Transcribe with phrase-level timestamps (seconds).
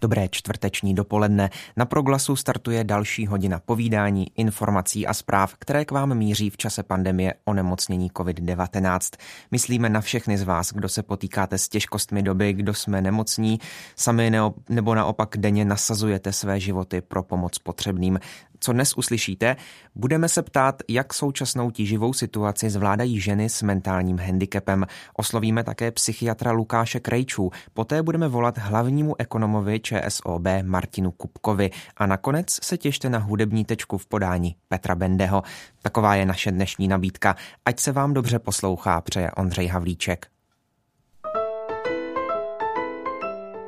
[0.00, 1.50] Dobré čtvrteční dopoledne.
[1.76, 6.82] Na proglasu startuje další hodina povídání, informací a zpráv, které k vám míří v čase
[6.82, 9.18] pandemie onemocnění COVID-19.
[9.50, 13.60] Myslíme na všechny z vás, kdo se potýkáte s těžkostmi doby, kdo jsme nemocní,
[13.96, 14.32] sami
[14.68, 18.18] nebo naopak denně nasazujete své životy pro pomoc potřebným
[18.60, 19.56] co dnes uslyšíte,
[19.94, 24.86] budeme se ptát, jak současnou tíživou situaci zvládají ženy s mentálním handicapem.
[25.16, 27.50] Oslovíme také psychiatra Lukáše Krejčů.
[27.74, 31.70] Poté budeme volat hlavnímu ekonomovi ČSOB Martinu Kupkovi.
[31.96, 35.42] A nakonec se těšte na hudební tečku v podání Petra Bendeho.
[35.82, 37.36] Taková je naše dnešní nabídka.
[37.64, 40.26] Ať se vám dobře poslouchá, přeje Ondřej Havlíček.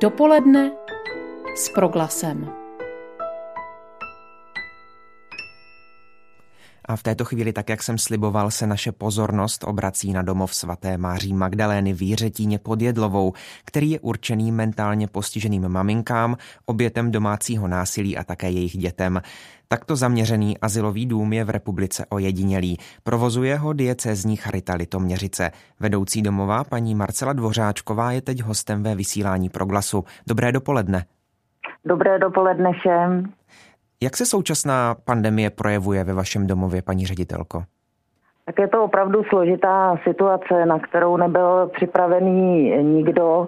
[0.01, 0.71] Dopoledne
[1.55, 2.62] s proglasem.
[6.85, 10.97] A v této chvíli, tak jak jsem sliboval, se naše pozornost obrací na domov svaté
[10.97, 13.33] Máří Magdalény v Jiřetíně pod Jedlovou,
[13.65, 19.21] který je určený mentálně postiženým maminkám, obětem domácího násilí a také jejich dětem.
[19.67, 22.77] Takto zaměřený asilový dům je v republice ojedinělý.
[23.03, 25.51] Provozuje ho diecézní Charita Litoměřice.
[25.79, 30.03] Vedoucí domová paní Marcela Dvořáčková je teď hostem ve vysílání Proglasu.
[30.27, 31.05] Dobré dopoledne.
[31.85, 33.33] Dobré dopoledne všem.
[34.03, 37.63] Jak se současná pandemie projevuje ve vašem domově, paní ředitelko?
[38.45, 43.47] Tak je to opravdu složitá situace, na kterou nebyl připravený nikdo.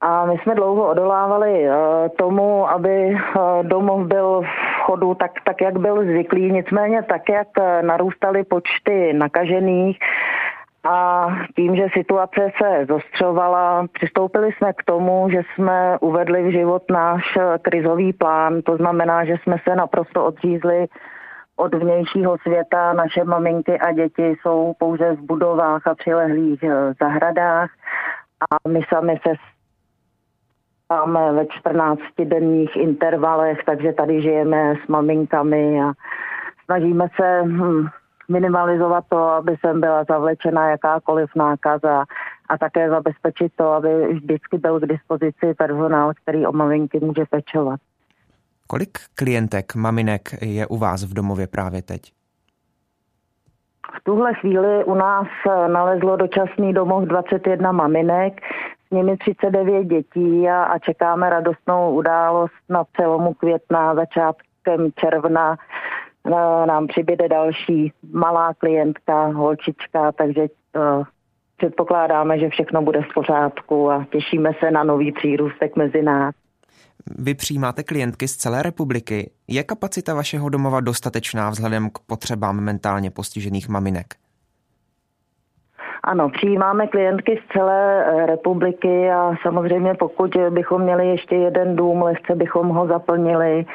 [0.00, 1.74] A my jsme dlouho odolávali eh,
[2.18, 3.18] tomu, aby eh,
[3.62, 6.52] domov byl v chodu tak, tak, jak byl zvyklý.
[6.52, 9.98] Nicméně tak, jak eh, narůstaly počty nakažených,
[10.84, 16.82] a tím, že situace se zostřovala, přistoupili jsme k tomu, že jsme uvedli v život
[16.90, 18.62] náš krizový plán.
[18.62, 20.86] To znamená, že jsme se naprosto odřízli
[21.56, 22.92] od vnějšího světa.
[22.92, 27.70] Naše maminky a děti jsou pouze v budovách a přilehlých eh, zahradách
[28.50, 29.34] a my sami se
[30.90, 35.92] máme ve 14-denních intervalech, takže tady žijeme s maminkami a
[36.64, 37.86] snažíme se hm,
[38.32, 42.04] minimalizovat to, aby sem byla zavlečena jakákoliv nákaza
[42.48, 47.80] a také zabezpečit to, aby vždycky byl k dispozici personál, který o maminky může pečovat.
[48.66, 52.00] Kolik klientek, maminek je u vás v domově právě teď?
[54.00, 55.26] V tuhle chvíli u nás
[55.66, 58.40] nalezlo dočasný domov 21 maminek,
[58.86, 65.56] s nimi 39 dětí a, a čekáme radostnou událost na celomu května, začátkem června,
[66.66, 71.04] nám přibyde další malá klientka, holčička, takže uh,
[71.56, 76.34] předpokládáme, že všechno bude v pořádku a těšíme se na nový přírůstek mezi nás.
[77.18, 79.30] Vy přijímáte klientky z celé republiky.
[79.48, 84.06] Je kapacita vašeho domova dostatečná vzhledem k potřebám mentálně postižených maminek?
[86.04, 92.02] Ano, přijímáme klientky z celé eh, republiky a samozřejmě pokud bychom měli ještě jeden dům,
[92.02, 93.66] lehce bychom ho zaplnili.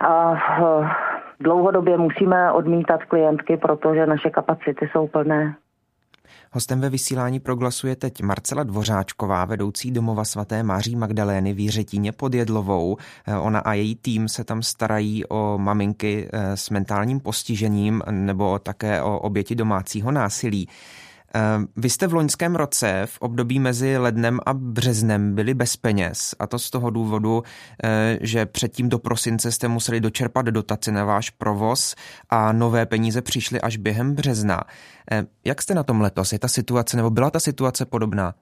[0.00, 1.07] A eh,
[1.40, 5.56] dlouhodobě musíme odmítat klientky, protože naše kapacity jsou plné.
[6.52, 12.34] Hostem ve vysílání proglasuje teď Marcela Dvořáčková, vedoucí domova svaté Máří Magdalény v Jiřetíně pod
[12.34, 12.96] Jedlovou.
[13.26, 18.58] Eh, ona a její tým se tam starají o maminky eh, s mentálním postižením nebo
[18.58, 20.68] také o oběti domácího násilí.
[21.34, 26.34] Ehm, vy jste v loňském roce v období mezi lednem a březnem byli bez peněz
[26.38, 27.42] a to z toho důvodu,
[27.84, 31.94] eh, že předtím do prosince jste museli dočerpat dotaci na váš provoz
[32.30, 34.60] a nové peníze přišly až během března.
[35.10, 36.32] Ehm, jak jste na tom letos?
[36.32, 38.34] Je ta situace nebo byla ta situace podobná?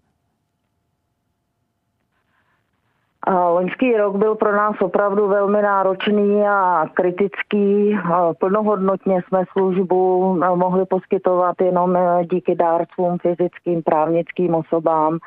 [3.31, 7.98] Loňský rok byl pro nás opravdu velmi náročný a kritický.
[8.38, 15.19] Plnohodnotně jsme službu mohli poskytovat jenom e, díky dárcům, fyzickým, právnickým osobám.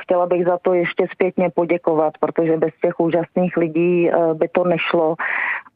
[0.00, 4.64] Chtěla bych za to ještě zpětně poděkovat, protože bez těch úžasných lidí e, by to
[4.64, 5.14] nešlo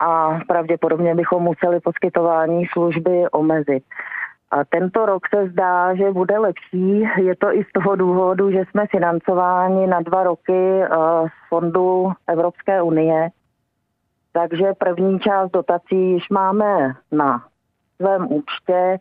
[0.01, 3.85] a pravděpodobně bychom museli poskytování služby omezit.
[4.53, 7.09] A tento rok se zdá, že bude lepší.
[7.17, 10.89] Je to i z toho důvodu, že jsme financováni na dva roky eh,
[11.29, 13.29] z fondu Evropské unie.
[14.33, 17.45] Takže první část dotací již máme na
[17.97, 18.99] svém účtě.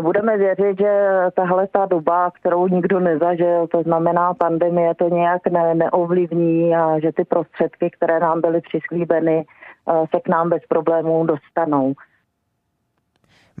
[0.00, 5.74] Budeme věřit, že tahle ta doba, kterou nikdo nezažil, to znamená pandemie, to nějak ne,
[5.74, 11.26] neovlivní a že ty prostředky, které nám byly přislíbeny, eh, se k nám bez problémů
[11.26, 11.92] dostanou.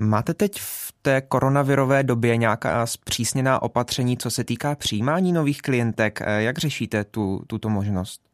[0.00, 6.20] Máte teď v té koronavirové době nějaká zpřísněná opatření, co se týká přijímání nových klientek?
[6.38, 8.26] Jak řešíte tu, tuto možnost?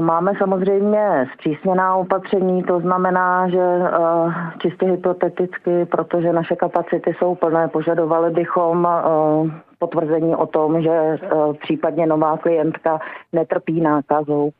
[0.00, 7.68] Máme samozřejmě zpřísněná opatření, to znamená, že uh, čistě hypoteticky, protože naše kapacity jsou plné,
[7.68, 13.00] požadovali bychom uh, potvrzení o tom, že uh, případně nová klientka
[13.32, 14.50] netrpí nákazou.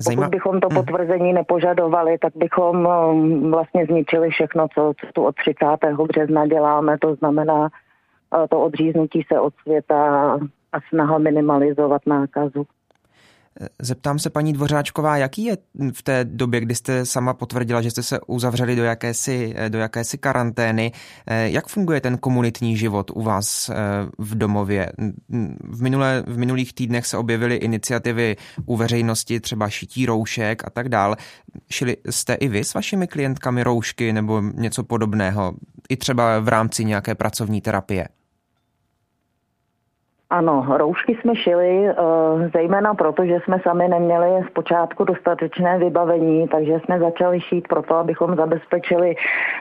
[0.00, 0.24] Zajímav...
[0.24, 0.76] Pokud bychom to hmm.
[0.76, 5.66] potvrzení nepožadovali, tak bychom um, vlastně zničili všechno, co, co tu od 30.
[6.08, 10.32] března děláme, to znamená uh, to odříznutí se od světa
[10.72, 12.66] a snaha minimalizovat nákazu.
[13.82, 15.56] Zeptám se paní Dvořáčková, jaký je
[15.92, 20.18] v té době, kdy jste sama potvrdila, že jste se uzavřeli do jakési, do jakési
[20.18, 20.92] karantény,
[21.26, 23.74] jak funguje ten komunitní život u vás eh,
[24.18, 24.92] v domově?
[25.70, 30.88] V, minulé, v minulých týdnech se objevily iniciativy u veřejnosti, třeba šití roušek a tak
[30.88, 31.16] dál.
[31.70, 35.54] Šili jste i vy s vašimi klientkami roušky nebo něco podobného,
[35.88, 38.08] i třeba v rámci nějaké pracovní terapie?
[40.30, 41.94] Ano, roušky jsme šili, eh,
[42.52, 47.94] zejména proto, že jsme sami neměli v počátku dostatečné vybavení, takže jsme začali šít proto,
[47.94, 49.14] abychom zabezpečili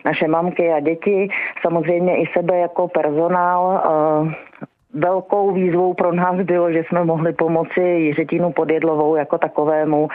[0.05, 1.29] naše mamky a děti,
[1.61, 3.81] samozřejmě i sebe jako personál.
[3.83, 4.33] Eh,
[4.93, 10.07] velkou výzvou pro nás bylo, že jsme mohli pomoci Jiřetinu Podjedlovou jako takovému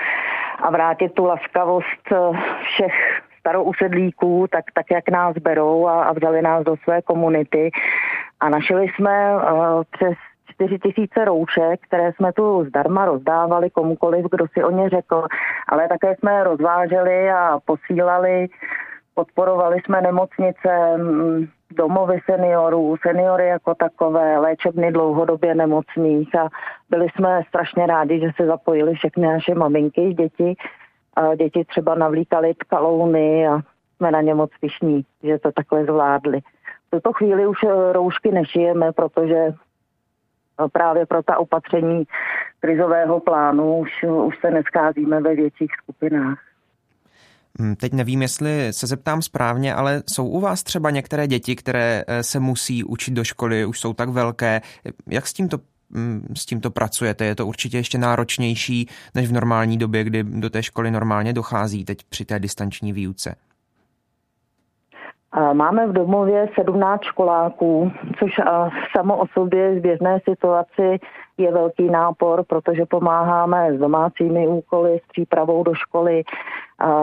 [0.63, 2.17] a vrátit tu laskavost eh,
[2.63, 2.95] všech
[3.41, 7.71] starousedlíků, tak, tak jak nás berou a, a vzali nás do své komunity.
[8.41, 10.15] A našli jsme uh, přes
[10.69, 15.25] 4 tisíce roušek, které jsme tu zdarma rozdávali komukoliv, kdo si o ně řekl,
[15.69, 18.49] ale také jsme rozváželi a posílali,
[19.15, 20.99] podporovali jsme nemocnice,
[21.71, 26.49] domovy seniorů, seniory jako takové, léčebny dlouhodobě nemocných a
[26.91, 30.55] byli jsme strašně rádi, že se zapojili všechny naše maminky, děti.
[31.17, 33.61] A děti třeba navlíkali tkalouny a
[33.97, 36.41] jsme na ně moc pišní, že to takhle zvládli.
[36.87, 39.55] V tuto chvíli už eh, roušky nešijeme, protože
[40.73, 42.05] právě pro ta opatření
[42.61, 43.91] krizového plánu už,
[44.27, 46.39] už se nescházíme ve větších skupinách.
[47.59, 52.05] Hmm, teď nevím, jestli se zeptám správně, ale jsou u vás třeba některé děti, které
[52.07, 54.61] eh, se musí učit do školy, už jsou tak velké.
[55.07, 55.59] Jak s tímto,
[55.95, 57.25] hmm, s tímto pracujete?
[57.25, 61.85] Je to určitě ještě náročnější než v normální době, kdy do té školy normálně dochází
[61.85, 63.35] teď při té distanční výuce?
[65.53, 68.31] Máme v domově 17 školáků, což
[68.97, 70.99] samo o sobě v běžné situaci
[71.39, 76.23] je velký nápor, protože pomáháme s domácími úkoly, s přípravou do školy.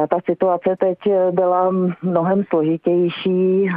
[0.10, 0.98] Ta situace teď
[1.32, 1.72] byla
[2.02, 3.70] mnohem složitější.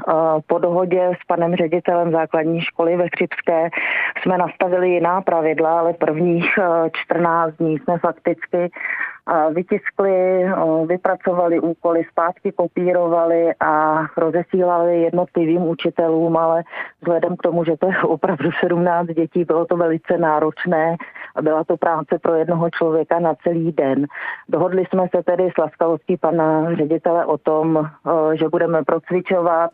[0.46, 3.70] Po dohodě s panem ředitelem základní školy ve Chřipské
[4.22, 6.58] jsme nastavili jiná pravidla, ale prvních
[6.92, 8.70] 14 dní jsme fakticky
[9.54, 10.44] vytiskli,
[10.86, 16.62] vypracovali úkoly, zpátky kopírovali a rozesílali jednotlivým učitelům, ale
[17.00, 20.96] vzhledem k tomu, že to je opravdu 17 dětí, bylo to velice náročné
[21.36, 24.06] a byla to práce pro jednoho člověka na celý den.
[24.48, 27.88] Dohodli jsme se tedy s laskavostí pana ředitele o tom,
[28.34, 29.70] že budeme procvičovat,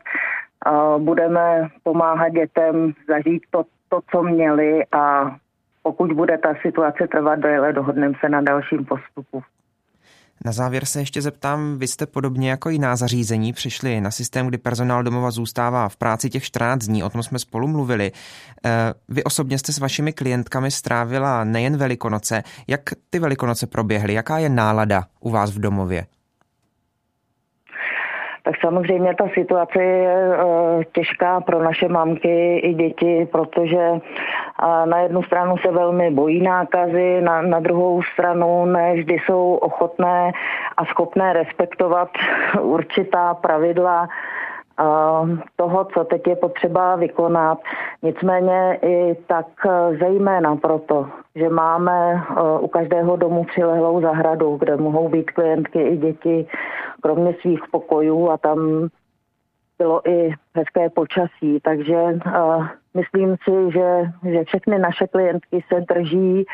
[0.99, 5.37] budeme pomáhat dětem zažít to, to co měli a
[5.83, 9.43] pokud bude ta situace trvat déle, dohodneme se na dalším postupu.
[10.45, 14.59] Na závěr se ještě zeptám, vy jste podobně jako jiná zařízení přišli na systém, kdy
[14.59, 18.13] personál domova zůstává v práci těch 14 dní, o tom jsme spolu mluvili.
[18.65, 22.43] Eh, vy osobně jste s vašimi klientkami strávila nejen Velikonoce.
[22.69, 24.15] Jak ty Velikonoce proběhly?
[24.15, 26.07] Jaká je nálada u vás v domově?
[28.49, 33.91] Tak samozřejmě ta situace je uh, těžká pro naše mamky i děti, protože
[34.85, 40.33] na jednu stranu se velmi bojí nákazy, na, na druhou stranu ne vždy jsou ochotné
[40.77, 42.09] a schopné respektovat
[42.61, 44.09] určitá pravidla
[45.57, 47.59] toho, co teď je potřeba vykonat.
[48.03, 54.77] Nicméně i tak e, zejména proto, že máme e, u každého domu přilehlou zahradu, kde
[54.77, 56.47] mohou být klientky i děti,
[57.03, 58.89] kromě svých pokojů a tam
[59.79, 66.45] bylo i hezké počasí, takže uh, myslím si, že, že všechny naše klientky se drží.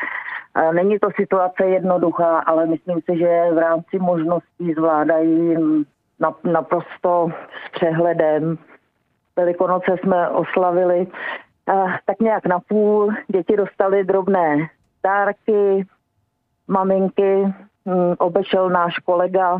[0.72, 5.56] Není to situace jednoduchá, ale myslím si, že v rámci možností zvládají
[6.44, 7.28] naprosto
[7.66, 8.58] s přehledem.
[9.36, 11.06] Velikonoce jsme oslavili
[12.06, 13.12] tak nějak na půl.
[13.28, 14.68] Děti dostali drobné
[15.04, 15.86] dárky,
[16.68, 17.44] maminky,
[17.86, 19.58] hm, obešel náš kolega,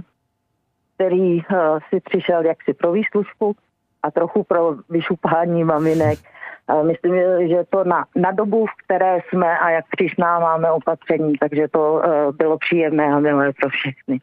[0.95, 3.57] který uh, si přišel jaksi pro výslužku
[4.03, 6.19] a trochu pro vyšupání maminek.
[6.83, 7.15] Myslím,
[7.49, 11.93] že to na, na dobu, v které jsme a jak přísná máme opatření, takže to
[11.93, 12.03] uh,
[12.37, 14.21] bylo příjemné a milé pro všechny.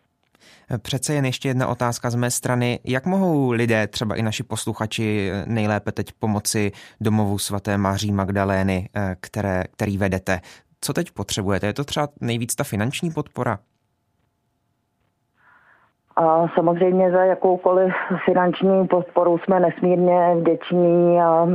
[0.78, 2.80] Přece jen ještě jedna otázka z mé strany.
[2.84, 8.90] Jak mohou lidé, třeba i naši posluchači, nejlépe teď pomoci domovu svaté Maří Magdalény,
[9.22, 10.40] které, který vedete?
[10.82, 11.68] Co teď potřebujete?
[11.68, 13.60] Je to třeba nejvíc ta finanční podpora?
[16.16, 17.94] A samozřejmě za jakoukoliv
[18.26, 21.48] finanční podporu jsme nesmírně vděční a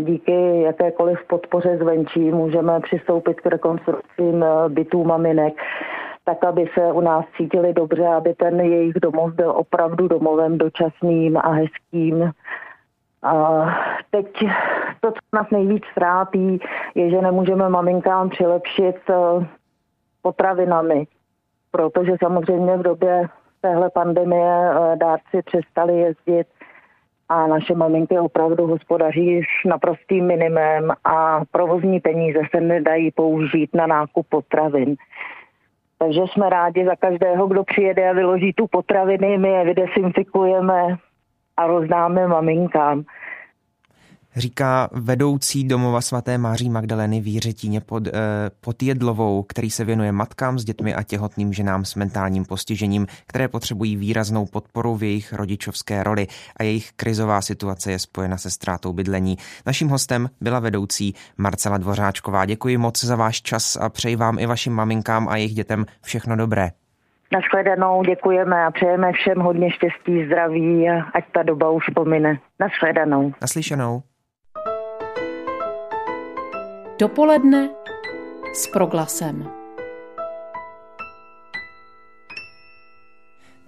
[0.00, 5.54] díky jakékoliv podpoře zvenčí můžeme přistoupit k rekonstrukcím e, bytů maminek
[6.28, 11.36] tak, aby se u nás cítili dobře, aby ten jejich domov byl opravdu domovem dočasným
[11.36, 12.32] a hezkým.
[13.22, 13.64] A
[14.10, 14.26] teď
[15.00, 16.60] to, co nás nejvíc trápí,
[16.94, 19.14] je, že nemůžeme maminkám přilepšit e,
[20.22, 21.06] potravinami,
[21.70, 23.28] protože samozřejmě v době
[23.60, 26.46] téhle pandemie eh, dárci přestali jezdit
[27.28, 33.86] a naše maminky opravdu hospodaří s naprostým minimem a provozní peníze se nedají použít na
[33.86, 34.96] nákup potravin.
[35.98, 40.96] Takže jsme rádi za každého, kdo přijede a vyloží tu potraviny, my je vydesinfikujeme
[41.56, 43.04] a rozdáme maminkám
[44.36, 48.10] říká vedoucí domova svaté Máří Magdaleny v Jiřetíně pod, eh,
[48.60, 53.48] pod Jedlovou, který se věnuje matkám s dětmi a těhotným ženám s mentálním postižením, které
[53.48, 58.92] potřebují výraznou podporu v jejich rodičovské roli a jejich krizová situace je spojena se ztrátou
[58.92, 59.36] bydlení.
[59.66, 62.44] Naším hostem byla vedoucí Marcela Dvořáčková.
[62.44, 66.36] Děkuji moc za váš čas a přeji vám i vašim maminkám a jejich dětem všechno
[66.36, 66.70] dobré.
[67.32, 72.38] Naschledanou, děkujeme a přejeme všem hodně štěstí, zdraví a ať ta doba už pomine.
[72.60, 73.32] Naschledanou.
[73.40, 74.02] Naslyšenou.
[76.98, 77.70] Dopoledne
[78.54, 79.50] s proglasem.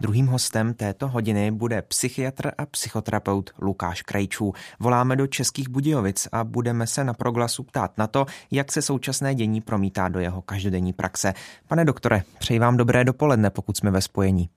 [0.00, 4.52] Druhým hostem této hodiny bude psychiatr a psychoterapeut Lukáš Krejčů.
[4.80, 9.34] Voláme do Českých Budějovic a budeme se na proglasu ptát na to, jak se současné
[9.34, 11.32] dění promítá do jeho každodenní praxe.
[11.68, 14.48] Pane doktore, přeji vám dobré dopoledne, pokud jsme ve spojení.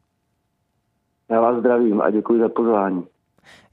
[1.29, 3.03] Já vás zdravím a děkuji za pozvání.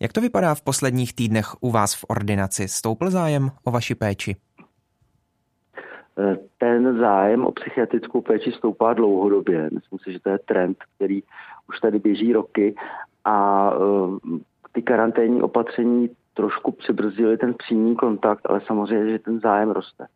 [0.00, 2.68] Jak to vypadá v posledních týdnech u vás v ordinaci?
[2.68, 4.36] Stoupl zájem o vaši péči?
[6.58, 9.70] Ten zájem o psychiatrickou péči stoupá dlouhodobě.
[9.72, 11.22] Myslím si, že to je trend, který
[11.68, 12.74] už tady běží roky
[13.24, 14.38] a eh,
[14.72, 20.06] ty karanténní opatření trošku přibrzdily ten přímý kontakt, ale samozřejmě, že ten zájem roste.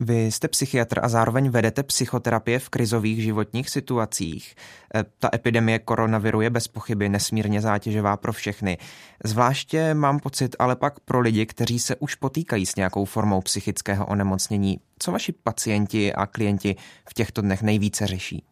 [0.00, 4.54] Vy jste psychiatr a zároveň vedete psychoterapie v krizových životních situacích.
[4.94, 8.78] E, ta epidemie koronaviru je bez pochyby nesmírně zátěžová pro všechny.
[9.24, 14.06] Zvláště mám pocit ale pak pro lidi, kteří se už potýkají s nějakou formou psychického
[14.06, 14.78] onemocnění.
[14.98, 16.76] Co vaši pacienti a klienti
[17.08, 18.44] v těchto dnech nejvíce řeší?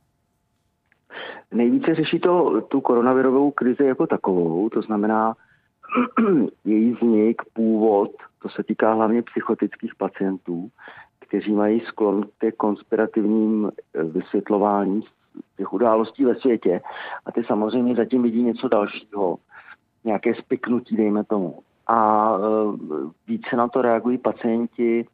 [1.54, 5.34] Nejvíce řeší to tu koronavirovou krizi jako takovou, to znamená
[6.64, 8.10] její vznik, původ,
[8.42, 10.70] to se týká hlavně psychotických pacientů,
[11.32, 15.00] kteří mají sklon ke konspirativním eh, vysvětlování
[15.56, 16.80] těch událostí ve světě
[17.26, 19.36] a ty samozřejmě zatím vidí něco dalšího,
[20.04, 21.58] nějaké spiknutí, dejme tomu.
[21.86, 22.40] A e,
[23.26, 25.06] více na to reagují pacienti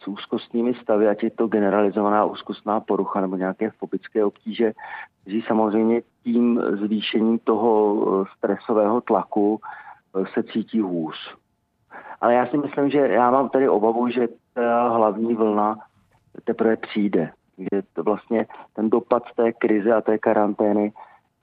[0.00, 4.72] s úzkostnými stavy, ať je to generalizovaná úzkostná porucha nebo nějaké fobické obtíže,
[5.22, 9.60] kteří samozřejmě tím zvýšením toho eh, stresového tlaku
[10.34, 11.36] se cítí hůř.
[12.20, 15.78] Ale já si myslím, že já mám tady obavu, že ta hlavní vlna
[16.44, 17.30] teprve přijde.
[17.58, 18.46] Že to vlastně
[18.76, 20.92] ten dopad té krize a té karantény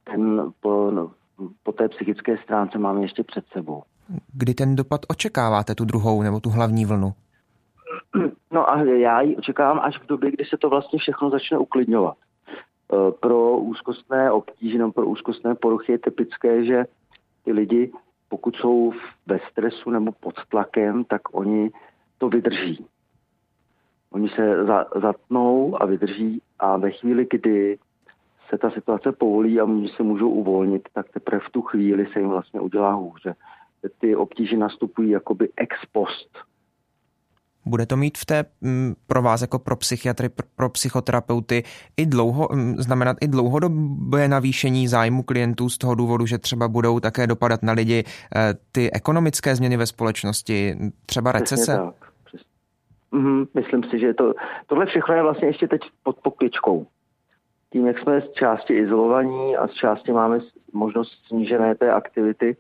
[0.04, 1.12] ten po, no,
[1.64, 3.84] po té psychické stránce máme ještě před sebou.
[4.34, 7.14] Kdy ten dopad očekáváte, tu druhou nebo tu hlavní vlnu?
[8.52, 12.18] No a já ji očekávám až v době, kdy se to vlastně všechno začne uklidňovat.
[12.18, 16.86] E, pro úzkostné obtíže nebo pro úzkostné poruchy je typické, že
[17.46, 17.92] ty lidi,
[18.34, 18.94] pokud jsou
[19.26, 21.72] ve stresu nebo pod tlakem, tak oni
[22.18, 22.86] to vydrží.
[24.12, 27.78] Oni se za, zatnou a vydrží a ve chvíli, kdy
[28.50, 32.20] se ta situace povolí a oni se můžou uvolnit, tak teprve v tu chvíli se
[32.20, 33.36] jim vlastně udělá hůře.
[34.00, 36.38] Ty obtíže nastupují jakoby ex post.
[37.66, 41.64] Bude to mít v té mm, pro vás jako pro psychiatry, pro psychoterapeuty
[41.98, 47.00] i dlouho, mm, znamenat i dlouhodobé navýšení zájmu klientů z toho důvodu, že třeba budou
[47.00, 48.04] také dopadat na lidi
[48.36, 51.56] eh, ty ekonomické změny ve společnosti, třeba recese?
[51.56, 52.14] Přesně tak.
[53.14, 54.34] Mm, myslím si, že to,
[54.68, 56.88] tohle všechno je vlastně ještě teď pod pokličkou.
[57.74, 60.40] Tím, jak jsme z části izolovaní a z části máme
[60.74, 62.58] možnost snížené té aktivity,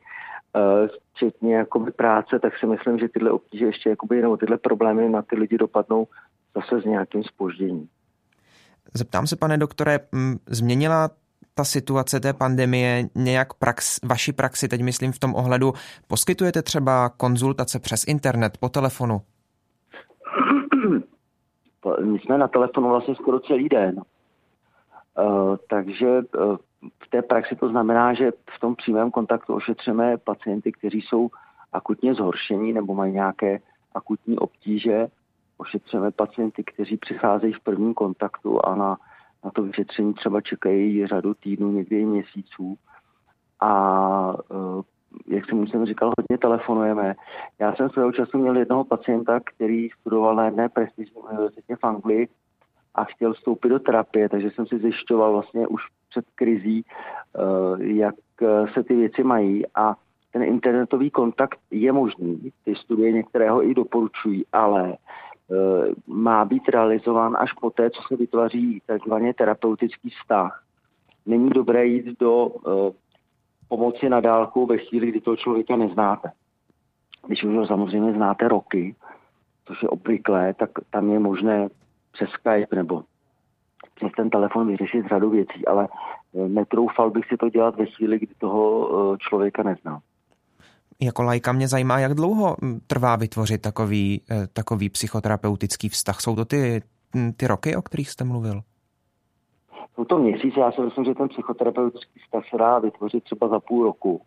[0.55, 5.09] uh, včetně jakoby práce, tak si myslím, že tyhle obtíže ještě jakoby, nebo tyhle problémy
[5.09, 6.07] na ty lidi dopadnou
[6.55, 7.87] zase s nějakým spožděním.
[8.93, 9.99] Zeptám se, pane doktore,
[10.47, 11.09] změnila
[11.55, 15.73] ta situace té pandemie nějak prax, vaši praxi, teď myslím v tom ohledu,
[16.07, 19.21] poskytujete třeba konzultace přes internet, po telefonu?
[22.03, 23.95] my jsme na telefonu vlastně skoro celý den.
[25.19, 26.57] Uh, takže uh,
[27.03, 31.29] v té praxi to znamená, že v tom přímém kontaktu ošetřeme pacienty, kteří jsou
[31.73, 33.59] akutně zhoršení nebo mají nějaké
[33.95, 35.07] akutní obtíže.
[35.57, 38.97] ošetřujeme pacienty, kteří přicházejí v prvním kontaktu a na,
[39.43, 42.75] na to vyšetření třeba čekají řadu týdnů, někdy i měsíců.
[43.61, 44.33] A
[45.27, 47.15] jak jsem už jsem říkal, hodně telefonujeme.
[47.59, 52.27] Já jsem svého času měl jednoho pacienta, který studoval na jedné prestižní univerzitě v Anglii
[52.95, 58.15] a chtěl vstoupit do terapie, takže jsem si zjišťoval vlastně už před krizí, eh, jak
[58.73, 59.95] se ty věci mají a
[60.33, 65.55] ten internetový kontakt je možný, ty studie některého i doporučují, ale eh,
[66.07, 70.63] má být realizován až poté, co se vytvoří takzvaně terapeutický vztah.
[71.25, 72.93] Není dobré jít do eh,
[73.67, 76.31] pomoci na dálku ve chvíli, kdy toho člověka neznáte.
[77.27, 78.95] Když už ho samozřejmě znáte roky,
[79.65, 81.69] což je obvyklé, tak tam je možné
[82.13, 83.03] přes Skype nebo
[83.95, 85.87] přes ten telefon vyřešit řadu věcí, ale
[86.35, 89.99] eh, netroufal bych si to dělat ve chvíli, kdy toho eh, člověka neznám.
[91.01, 96.21] Jako lajka mě zajímá, jak dlouho hm, trvá vytvořit takový, eh, takový psychoterapeutický vztah.
[96.21, 96.81] Jsou to ty,
[97.15, 98.61] hm, ty roky, o kterých jste mluvil?
[99.95, 103.59] Jsou to měsíce, já si myslím, že ten psychoterapeutický vztah se dá vytvořit třeba za
[103.59, 104.21] půl roku.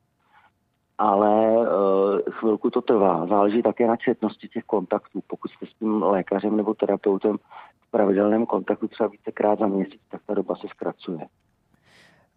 [0.98, 3.26] Ale uh, chvilku to trvá.
[3.26, 5.20] Záleží také na četnosti těch kontaktů.
[5.26, 7.36] Pokud jste s tím lékařem nebo terapeutem
[7.80, 11.28] v pravidelném kontaktu třeba vícekrát za měsíc, tak ta doba se zkracuje.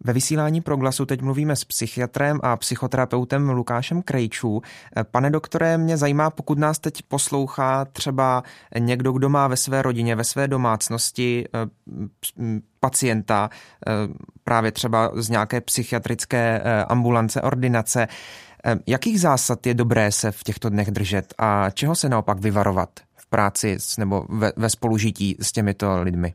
[0.04, 4.62] Ve vysílání proglasu teď mluvíme s psychiatrem a psychoterapeutem Lukášem Krejčů.
[5.10, 8.42] Pane doktore, mě zajímá, pokud nás teď poslouchá třeba
[8.78, 13.50] někdo, kdo má ve své rodině, ve své domácnosti eh, pacienta,
[13.86, 13.92] eh,
[14.44, 18.08] právě třeba z nějaké psychiatrické eh, ambulance, ordinace.
[18.86, 23.30] Jakých zásad je dobré se v těchto dnech držet a čeho se naopak vyvarovat v
[23.30, 26.34] práci nebo ve, ve spolužití s těmito lidmi?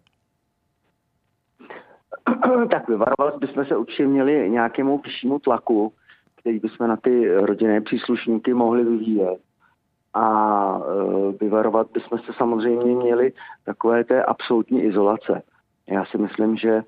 [2.71, 5.93] tak vyvarovat bychom se určitě měli nějakému vyššímu tlaku,
[6.35, 9.39] který bychom na ty rodinné příslušníky mohli vyvíjet.
[10.13, 10.25] A
[10.77, 13.33] e, vyvarovat bychom se samozřejmě měli
[13.65, 15.41] takové té absolutní izolace.
[15.87, 16.83] Já si myslím, že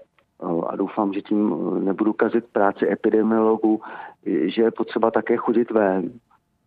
[0.67, 3.81] a doufám, že tím nebudu kazit práci epidemiologů,
[4.25, 6.11] že je potřeba také chodit ven.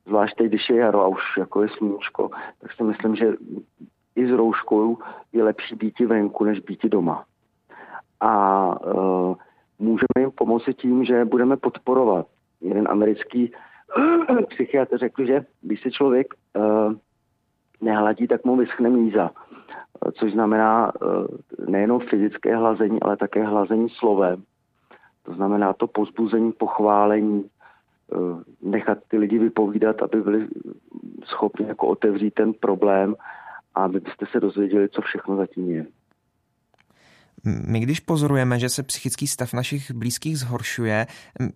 [0.07, 2.31] Zvlášť teď, když je jaro a už jako je sluníčko,
[2.61, 3.33] tak si myslím, že
[4.17, 4.99] i s rouškou
[5.33, 7.25] je lepší být venku, než být doma
[8.21, 9.35] a uh,
[9.79, 12.27] můžeme jim pomoci tím, že budeme podporovat.
[12.61, 13.53] Jeden americký
[14.49, 16.95] psychiatr řekl, že když se člověk uh,
[17.81, 19.31] nehladí, tak mu vyschne míza.
[20.15, 21.27] Což znamená uh,
[21.69, 24.43] nejenom fyzické hlazení, ale také hlazení slovem.
[25.23, 27.45] To znamená to pozbuzení, pochválení,
[28.13, 30.49] uh, nechat ty lidi vypovídat, aby byli
[31.25, 33.15] schopni jako otevřít ten problém
[33.75, 35.87] a abyste se dozvěděli, co všechno zatím je.
[37.45, 41.07] My když pozorujeme, že se psychický stav našich blízkých zhoršuje,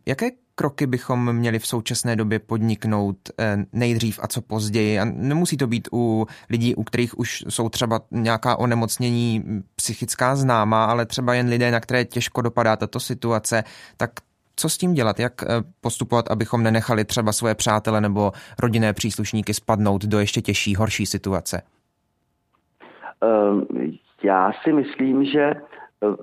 [0.06, 4.98] jaké kroky bychom měli v současné době podniknout eh, nejdřív a co později?
[4.98, 9.44] A nemusí to být u lidí, u kterých už jsou třeba nějaká onemocnění
[9.76, 13.64] psychická známá, ale třeba jen lidé, na které těžko dopadá tato situace.
[13.96, 14.10] Tak
[14.56, 15.20] co s tím dělat?
[15.20, 15.46] Jak eh,
[15.80, 21.62] postupovat, abychom nenechali třeba svoje přátele nebo rodinné příslušníky spadnout do ještě těžší, horší situace?
[23.22, 23.66] Um,
[24.22, 25.54] já si myslím, že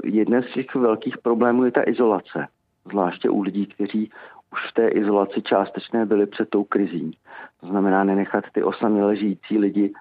[0.04, 2.48] jeden z těch velkých problémů je ta izolace,
[2.86, 4.12] zvláště u lidí, kteří
[4.52, 7.18] už v té izolaci částečné byli před tou krizí.
[7.62, 9.94] To znamená nenechat ty osaměle žijící lidi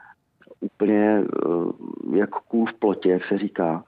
[0.61, 3.85] úplně eh, jak kůl v plotě, jak se říká.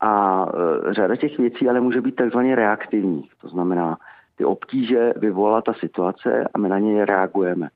[0.00, 3.32] A eh, řada těch věcí ale může být takzvaně reaktivních.
[3.40, 3.98] To znamená,
[4.36, 7.68] ty obtíže vyvolala ta situace a my na ně reagujeme.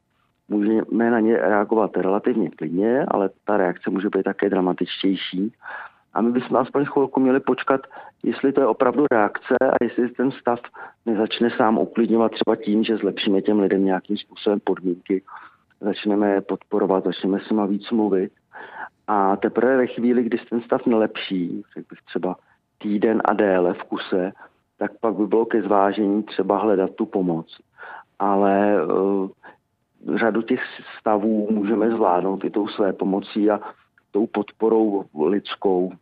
[0.48, 5.52] Můžeme na ně reagovat relativně klidně, ale ta reakce může být také dramatičtější
[6.18, 7.81] a my bychom aspoň chvilku měli počkat,
[8.22, 10.61] jestli to je opravdu reakce a jestli ten stav
[11.07, 15.22] nezačne sám uklidňovat třeba tím, že zlepšíme těm lidem nějakým způsobem podmínky,
[15.81, 18.33] začneme je podporovat, začneme s nimi víc mluvit.
[19.07, 22.37] A teprve ve chvíli, kdy ten stav nelepší, řekl bych třeba
[22.78, 24.33] týden a déle v kuse,
[24.78, 27.59] tak pak by bylo ke zvážení třeba hledat tu pomoc.
[28.18, 29.28] Ale uh,
[30.16, 30.61] řadu těch
[31.00, 33.61] stavů můžeme zvládnout i tou své pomocí a
[34.11, 35.92] tou podporou lidskou.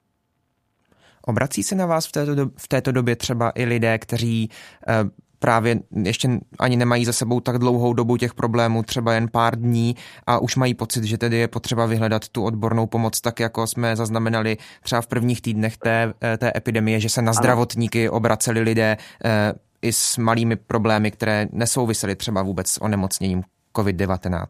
[1.29, 4.51] Obrací se na vás v této, do, v této době třeba i lidé, kteří
[4.89, 4.95] eh,
[5.39, 9.97] právě ještě ani nemají za sebou tak dlouhou dobu těch problémů, třeba jen pár dní
[10.27, 13.97] a už mají pocit, že tedy je potřeba vyhledat tu odbornou pomoc, tak jako jsme
[13.97, 18.97] zaznamenali třeba v prvních týdnech té, eh, té epidemie, že se na zdravotníky obraceli lidé
[19.25, 23.43] eh, i s malými problémy, které nesouvisely třeba vůbec s onemocněním
[23.75, 24.47] COVID-19.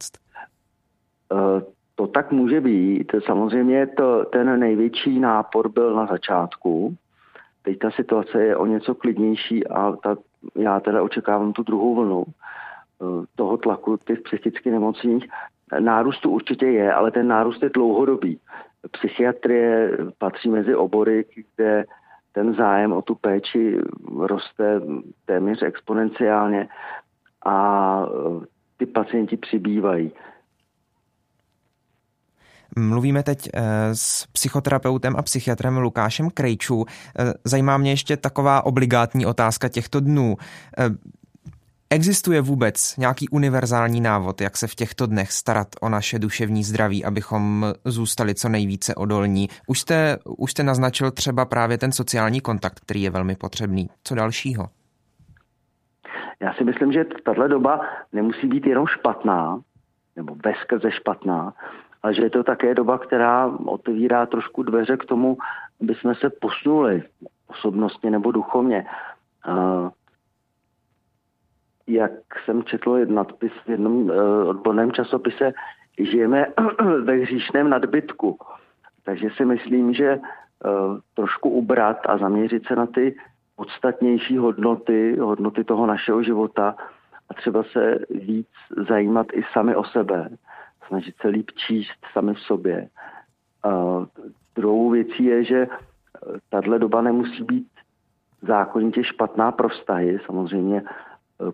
[1.97, 3.13] To tak může být.
[3.25, 6.97] Samozřejmě to, ten největší nápor byl na začátku.
[7.63, 10.17] Teď ta situace je o něco klidnější a ta,
[10.55, 13.05] já teda očekávám tu druhou vlnu eh,
[13.37, 15.25] toho tlaku těch psychických nemocných.
[15.79, 18.41] nárůst tu určitě je, ale ten nárůst je dlouhodobý.
[18.91, 21.25] Psychiatrie patří mezi obory,
[21.57, 21.85] kde
[22.33, 23.79] ten zájem o tu péči
[24.17, 24.81] roste
[25.25, 26.69] téměř exponenciálně
[27.45, 28.07] a
[28.77, 30.13] ty pacienti přibývají.
[32.79, 33.61] Mluvíme teď eh,
[33.93, 36.85] s psychoterapeutem a psychiatrem Lukášem Krejčů.
[37.19, 40.37] Eh, zajímá mě ještě taková obligátní otázka těchto dnů.
[40.79, 40.85] Eh,
[41.91, 47.05] existuje vůbec nějaký univerzální návod, jak se v těchto dnech starat o naše duševní zdraví,
[47.05, 49.49] abychom zůstali co nejvíce odolní?
[49.67, 53.89] Už jste, už jste naznačil třeba právě ten sociální kontakt, který je velmi potřebný.
[54.05, 54.69] Co dalšího?
[56.41, 57.81] Já si myslím, že tahle doba
[58.13, 59.61] nemusí být jenom špatná,
[60.17, 61.55] nebo bezkrze špatná,
[62.07, 65.39] ale že je to také doba, která otevírá trošku dveře k tomu,
[65.83, 67.03] aby jsme se posunuli
[67.47, 68.87] osobnostně nebo duchovně.
[71.87, 72.13] Jak
[72.45, 74.15] jsem četl nadpis v jednom e,
[74.45, 75.53] odborném časopise,
[75.99, 76.47] žijeme
[77.03, 78.39] ve hříšném nadbytku.
[79.05, 80.21] Takže si myslím, že e,
[81.15, 83.17] trošku ubrat a zaměřit se na ty
[83.57, 86.75] podstatnější hodnoty, hodnoty toho našeho života
[87.31, 88.49] a třeba se víc
[88.89, 90.31] zajímat i sami o sebe
[90.89, 92.89] snažit se líp číst sami v sobě.
[93.63, 93.71] A
[94.55, 95.69] druhou věcí je, že e,
[96.49, 97.69] tahle doba nemusí být
[98.43, 100.19] zákonitě špatná pro vztahy.
[100.27, 100.85] Samozřejmě, e,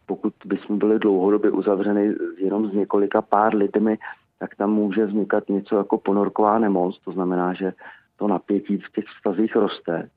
[0.07, 3.99] pokud bychom byli dlouhodobě uzavřeni jenom s několika pár lidmi,
[4.39, 7.73] tak tam může vznikat něco jako ponorková nemoc, to znamená, že
[8.17, 10.09] to napětí v těch vztazích roste.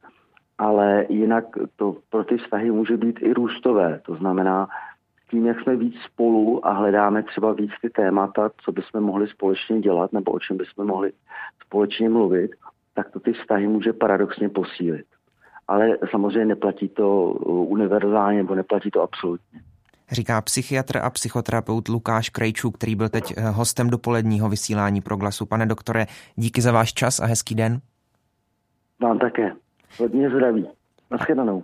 [0.57, 4.67] Ale jinak to pro ty vztahy může být i růstové, to znamená,
[5.35, 9.79] tím, jak jsme víc spolu a hledáme třeba víc ty témata, co bychom mohli společně
[9.79, 11.11] dělat nebo o čem bychom mohli
[11.65, 12.51] společně mluvit,
[12.93, 15.05] tak to ty vztahy může paradoxně posílit.
[15.67, 19.59] Ale samozřejmě neplatí to univerzálně nebo neplatí to absolutně.
[20.11, 25.45] Říká psychiatr a psychoterapeut Lukáš Krejčů, který byl teď eh, hostem dopoledního vysílání pro glasu.
[25.45, 27.79] Pane doktore, díky za váš čas a hezký den.
[29.01, 29.51] Vám také.
[29.99, 30.67] Hodně zdraví.
[31.11, 31.63] Naschledanou.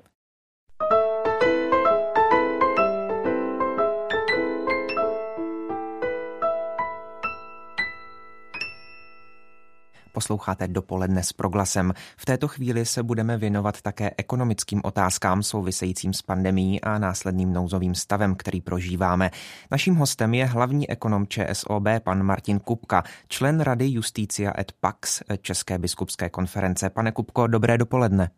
[10.21, 11.93] Posloucháte dopoledne s proglasem.
[12.17, 17.95] V této chvíli se budeme věnovat také ekonomickým otázkám souvisejícím s pandemí a následným nouzovým
[17.95, 19.29] stavem, který prožíváme.
[19.71, 25.79] Naším hostem je hlavní ekonom ČSOB, pan Martin Kupka, člen Rady Justícia et Pax České
[25.79, 26.89] biskupské konference.
[26.89, 28.29] Pane Kupko, dobré dopoledne.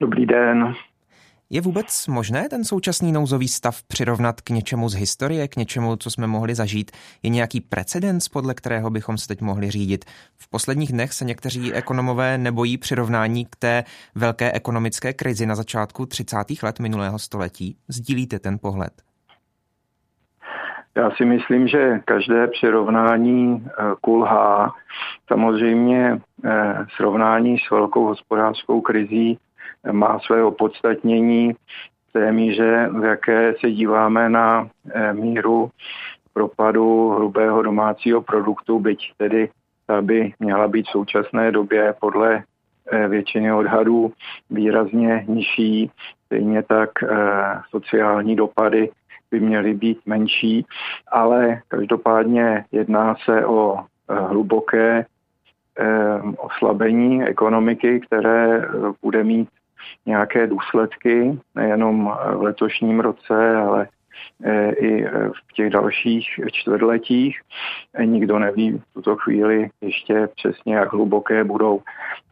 [0.00, 0.74] Dobrý den.
[1.50, 6.10] Je vůbec možné ten současný nouzový stav přirovnat k něčemu z historie, k něčemu, co
[6.10, 6.90] jsme mohli zažít?
[7.22, 10.04] Je nějaký precedens, podle kterého bychom se teď mohli řídit?
[10.38, 16.06] V posledních dnech se někteří ekonomové nebojí přirovnání k té velké ekonomické krizi na začátku
[16.06, 16.36] 30.
[16.62, 17.76] let minulého století.
[17.88, 18.92] Sdílíte ten pohled?
[20.96, 24.74] Já si myslím, že každé přirovnání eh, kulhá.
[25.28, 29.38] Samozřejmě eh, srovnání s velkou hospodářskou krizí
[29.92, 31.52] má své opodstatnění
[32.08, 35.70] v té míře, v jaké se díváme na eh, míru
[36.32, 39.48] propadu hrubého domácího produktu, byť tedy
[39.86, 42.42] ta by měla být v současné době podle
[42.92, 44.12] eh, většiny odhadů
[44.50, 45.90] výrazně nižší.
[46.26, 47.08] Stejně tak eh,
[47.70, 48.90] sociální dopady
[49.30, 50.66] by měly být menší,
[51.12, 55.06] ale každopádně jedná se o hluboké
[56.38, 58.68] oslabení ekonomiky, které
[59.02, 59.48] bude mít
[60.06, 63.88] nějaké důsledky, nejenom v letošním roce, ale
[64.44, 67.40] e, i v těch dalších čtvrtletích.
[68.04, 71.80] Nikdo neví v tuto chvíli ještě přesně, jak hluboké budou,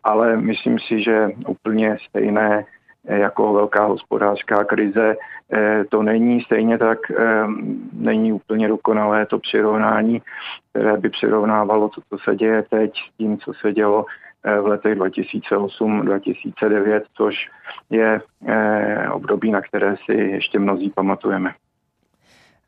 [0.05, 2.65] ale myslím si, že úplně stejné
[3.05, 5.17] jako velká hospodářská krize.
[5.53, 7.47] E, to není stejně tak, e,
[7.93, 10.23] není úplně dokonalé to přirovnání,
[10.71, 14.07] které by přirovnávalo to, co se děje teď s tím, co se dělo
[14.45, 17.51] v letech 2008-2009, což
[17.91, 21.55] je eh, období, na které si ještě mnozí pamatujeme.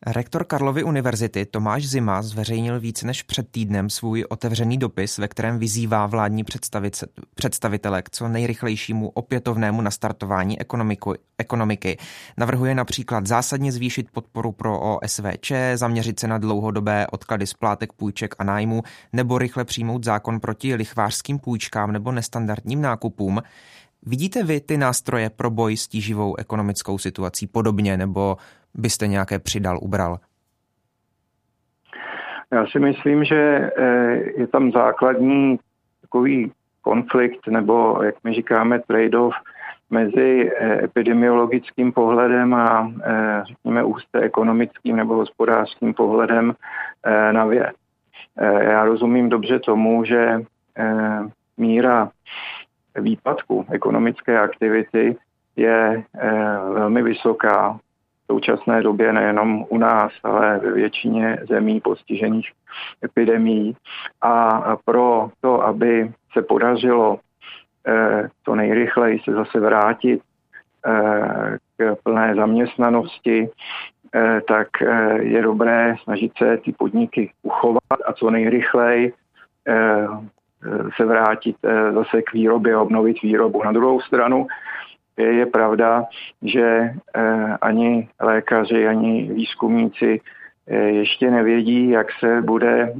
[0.02, 5.58] Rektor Karlovy univerzity Tomáš Zima zveřejnil víc než před týdnem svůj otevřený dopis, ve kterém
[5.58, 6.44] vyzývá vládní
[7.34, 11.98] představitele k co nejrychlejšímu opětovnému nastartování ekonomiku, ekonomiky.
[12.36, 18.44] Navrhuje například zásadně zvýšit podporu pro OSVČ, zaměřit se na dlouhodobé odklady splátek půjček a
[18.44, 18.82] nájmu,
[19.12, 23.42] nebo rychle přijmout zákon proti lichvářským půjčkám nebo nestandardním nákupům.
[24.08, 28.36] Vidíte vy ty nástroje pro boj s tíživou ekonomickou situací podobně, nebo
[28.76, 30.18] byste nějaké přidal, ubral?
[32.52, 35.58] Já si myslím, že eh, je tam základní
[36.00, 39.34] takový konflikt, nebo jak my říkáme trade-off
[39.90, 46.54] mezi eh, epidemiologickým pohledem a eh, řekněme úzce ekonomickým nebo hospodářským pohledem
[47.32, 47.74] na věc.
[48.60, 50.40] Já rozumím dobře tomu, že
[51.56, 52.10] míra
[52.96, 55.16] výpadku ekonomické aktivity
[55.56, 56.02] je
[56.72, 57.78] velmi vysoká
[58.32, 62.52] současné době nejenom u nás, ale ve většině zemí postižených
[63.04, 63.76] epidemí.
[64.22, 67.18] A pro to, aby se podařilo
[68.42, 70.20] to nejrychleji se zase vrátit
[71.76, 73.48] k plné zaměstnanosti,
[74.14, 79.12] eh, tak eh, je dobré snažit se ty podniky uchovat a co nejrychleji
[79.68, 80.06] eh,
[80.96, 81.56] se vrátit
[81.94, 83.62] zase k výrobě, obnovit výrobu.
[83.64, 84.46] Na druhou stranu
[85.16, 86.04] je, je pravda,
[86.42, 86.94] že
[87.60, 90.20] ani lékaři, ani výzkumníci
[90.86, 92.94] ještě nevědí, jak se bude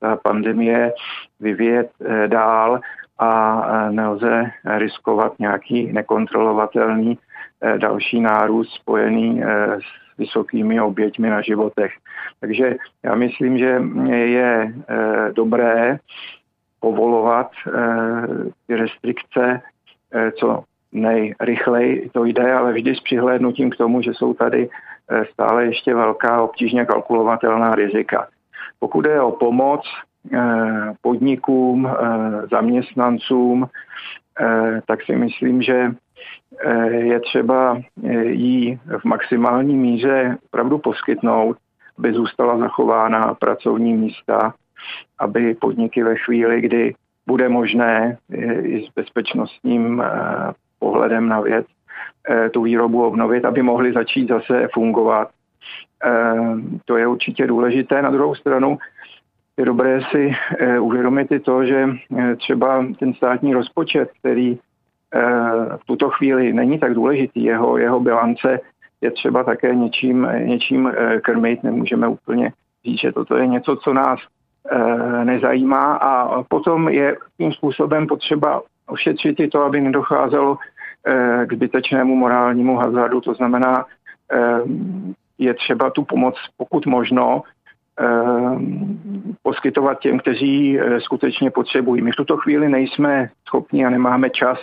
[0.00, 0.92] ta pandemie
[1.40, 1.90] vyvíjet
[2.26, 2.80] dál
[3.18, 7.18] a nelze riskovat nějaký nekontrolovatelný
[7.64, 11.92] Eh, další nárůst spojený eh, s vysokými oběťmi na životech.
[12.40, 15.98] Takže já myslím, že je eh, dobré
[16.80, 17.50] povolovat
[18.66, 19.60] ty restrikce
[20.38, 24.68] co nejrychleji to jde, ale vždy s přihlédnutím k tomu, že jsou tady
[25.32, 28.28] stále ještě velká obtížně kalkulovatelná rizika.
[28.78, 29.80] Pokud je o pomoc
[31.02, 31.90] podnikům,
[32.50, 33.68] zaměstnancům,
[34.86, 35.90] tak si myslím, že
[36.60, 41.56] Eh, je třeba eh, jí v maximální míře opravdu poskytnout,
[41.98, 44.54] aby zůstala zachována pracovní místa,
[45.18, 46.94] aby podniky ve chvíli, kdy
[47.26, 50.02] bude možné eh, i s bezpečnostním
[50.82, 51.66] pohledem na věc
[52.50, 55.28] tu výrobu obnovit, aby mohly začít zase fungovat.
[56.84, 58.02] To je určitě důležité.
[58.02, 58.78] Na druhou stranu
[59.56, 60.34] je dobré si
[60.80, 61.88] uvědomit i to, že
[62.38, 64.58] třeba ten státní rozpočet, který
[65.14, 67.44] Eh, v tuto chvíli není tak důležitý.
[67.44, 68.60] Jeho, jeho bilance
[69.00, 71.62] je třeba také něčím, něčím eh, krmit.
[71.62, 72.52] Nemůžeme úplně
[72.84, 74.20] říct, že toto je něco, co nás
[74.70, 80.58] eh, nezajímá a potom je tím způsobem potřeba ošetřit i to, aby nedocházelo
[81.46, 83.20] k zbytečnému morálnímu hazardu.
[83.20, 83.84] To znamená,
[85.38, 87.42] je třeba tu pomoc, pokud možno,
[89.42, 92.02] poskytovat těm, kteří skutečně potřebují.
[92.02, 94.58] My v tuto chvíli nejsme schopni a nemáme čas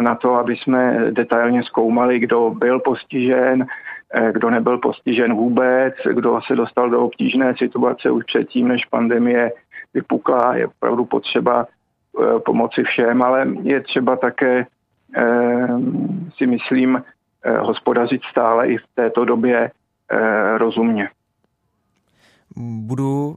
[0.00, 3.66] na to, aby jsme detailně zkoumali, kdo byl postižen,
[4.14, 9.52] eh, kdo nebyl postižen vůbec, kdo se dostal do obtížné situace už předtím, než pandemie
[9.94, 10.56] vypukla.
[10.56, 14.66] Je opravdu potřeba eh, pomoci všem, ale je třeba také, eh,
[16.36, 17.02] si myslím,
[17.60, 19.70] hospodařit stále i v této době
[20.56, 21.10] rozumně.
[22.56, 23.36] Budu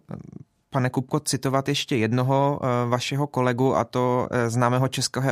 [0.71, 5.31] pane Kupko, citovat ještě jednoho vašeho kolegu, a to známého českého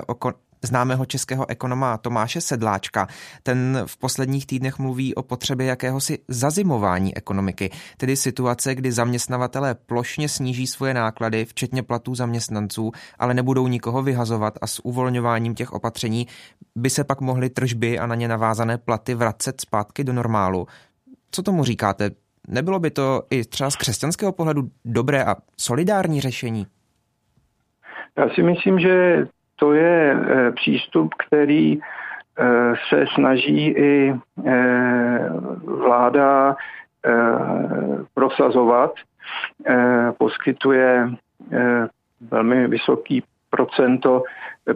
[0.61, 3.07] známého českého ekonoma Tomáše Sedláčka.
[3.43, 10.29] Ten v posledních týdnech mluví o potřebě jakéhosi zazimování ekonomiky, tedy situace, kdy zaměstnavatelé plošně
[10.29, 16.27] sníží svoje náklady, včetně platů zaměstnanců, ale nebudou nikoho vyhazovat a s uvolňováním těch opatření
[16.75, 20.67] by se pak mohly tržby a na ně navázané platy vracet zpátky do normálu.
[21.31, 22.11] Co tomu říkáte?
[22.49, 26.67] Nebylo by to i třeba z křesťanského pohledu dobré a solidární řešení?
[28.17, 34.13] Já si myslím, že to je eh, přístup, který eh, se snaží i
[34.45, 35.29] eh,
[35.63, 36.55] vláda
[38.13, 38.91] prosazovat.
[40.17, 41.09] Poskytuje
[42.31, 44.23] velmi vysoký procento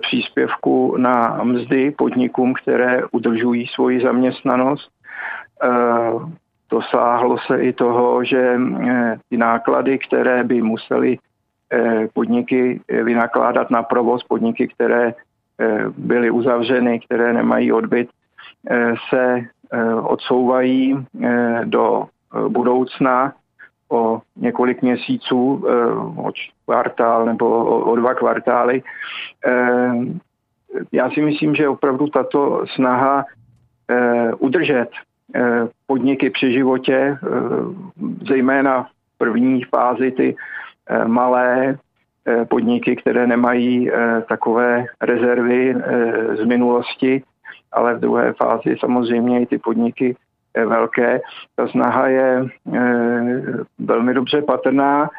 [0.01, 4.91] příspěvku na mzdy podnikům, které udržují svoji zaměstnanost.
[6.73, 8.57] Dosáhlo se i toho, že
[9.29, 11.17] ty náklady, které by museli
[11.73, 18.09] Eh, podniky eh, vynakládat na provoz, podniky, které eh, byly uzavřeny, které nemají odbyt,
[19.09, 19.41] se
[20.03, 21.05] odsouvají
[21.63, 22.05] do
[22.47, 23.33] budoucna
[23.89, 25.65] o několik měsíců,
[26.17, 26.31] o
[26.65, 28.83] kvartál nebo o dva kvartály.
[30.91, 33.25] Já si myslím, že opravdu tato snaha
[34.37, 34.89] udržet
[35.87, 37.17] podniky při životě,
[38.27, 40.35] zejména v první fázi ty
[40.89, 41.77] Eh, malé
[42.27, 45.75] eh, podniky, které nemají eh, takové rezervy
[46.41, 47.23] z minulosti,
[47.71, 50.15] ale v druhé fázi samozřejmě i ty podniky
[50.65, 51.21] velké.
[51.55, 52.45] Ta snaha je
[53.79, 55.09] velmi dobře patrná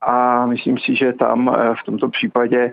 [0.00, 2.72] a myslím si, že tam v tomto případě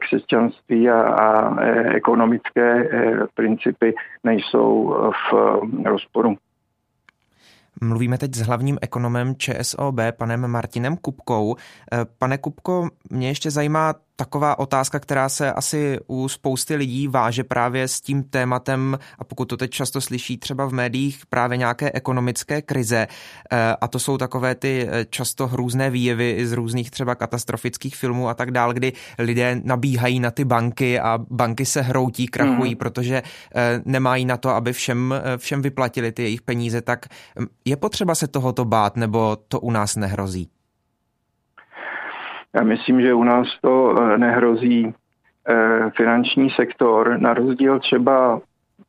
[0.00, 1.60] křesťanství a, a
[1.94, 2.88] ekonomické
[3.34, 4.94] principy nejsou
[5.30, 5.32] v
[5.84, 6.36] rozporu.
[7.80, 11.56] Mluvíme teď s hlavním ekonomem ČSOB, panem Martinem Kupkou.
[11.56, 17.44] Eh, pane Kupko, mě ještě zajímá taková otázka, která se asi u spousty lidí váže
[17.44, 21.92] právě s tím tématem, a pokud to teď často slyší třeba v médiích, právě nějaké
[21.92, 23.06] ekonomické krize.
[23.52, 28.28] Eh, a to jsou takové ty eh, často hrůzné výjevy z různých třeba katastrofických filmů
[28.28, 32.78] a tak dál, kdy lidé nabíhají na ty banky a banky se hroutí, krachují, mm.
[32.78, 33.22] protože
[33.54, 36.82] eh, nemají na to, aby všem, všem vyplatili ty jejich peníze.
[36.82, 37.06] Tak
[37.40, 40.55] hm, je potřeba se tohoto bát, nebo to u nás nehrozí?
[42.56, 44.94] Já myslím, že u nás to eh, nehrozí
[45.48, 48.40] eh, finanční sektor, na rozdíl třeba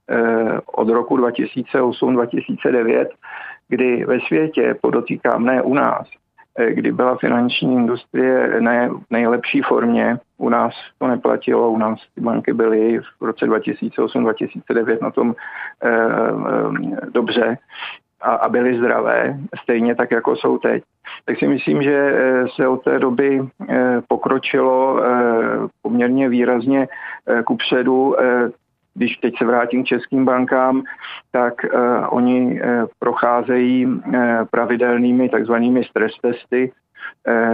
[0.09, 3.05] eh, od roku 2008-2009,
[3.67, 6.07] kdy ve světě, podotýkám ne u nás,
[6.69, 10.17] kdy byla finanční industrie ne v nejlepší formě.
[10.37, 15.35] U nás to neplatilo, u nás ty banky byly v roce 2008-2009 na tom
[15.83, 15.95] e, e,
[17.11, 17.57] dobře
[18.21, 20.83] a, a byly zdravé, stejně tak, jako jsou teď,
[21.25, 25.09] tak si myslím, že eh, se od té doby eh, pokročilo eh,
[25.81, 26.87] poměrně výrazně
[27.45, 28.15] kupředu.
[28.93, 30.83] Když teď se vrátím k českým bankám,
[31.31, 31.53] tak
[32.09, 32.61] oni
[32.99, 34.01] procházejí
[34.51, 36.71] pravidelnými takzvanými stres testy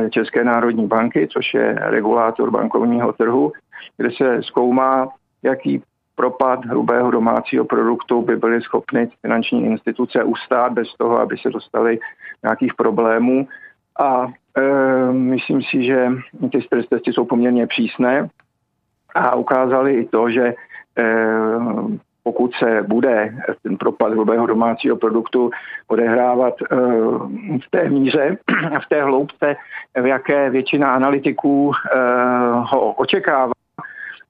[0.09, 3.51] České národní banky, což je regulátor bankovního trhu,
[3.97, 5.07] kde se zkoumá,
[5.43, 5.83] jaký
[6.15, 11.99] propad hrubého domácího produktu by byly schopny finanční instituce ustát bez toho, aby se dostali
[12.43, 13.47] nějakých problémů.
[13.99, 16.11] A e, myslím si, že
[16.51, 18.29] ty stres testy jsou poměrně přísné
[19.15, 20.53] a ukázali i to, že e,
[22.23, 25.51] pokud se bude ten propad hrubého domácího produktu
[25.87, 26.75] odehrávat e,
[27.57, 28.37] v té míře,
[28.85, 29.55] v té hloubce,
[30.01, 31.97] v jaké většina analytiků e,
[32.51, 33.52] ho očekává,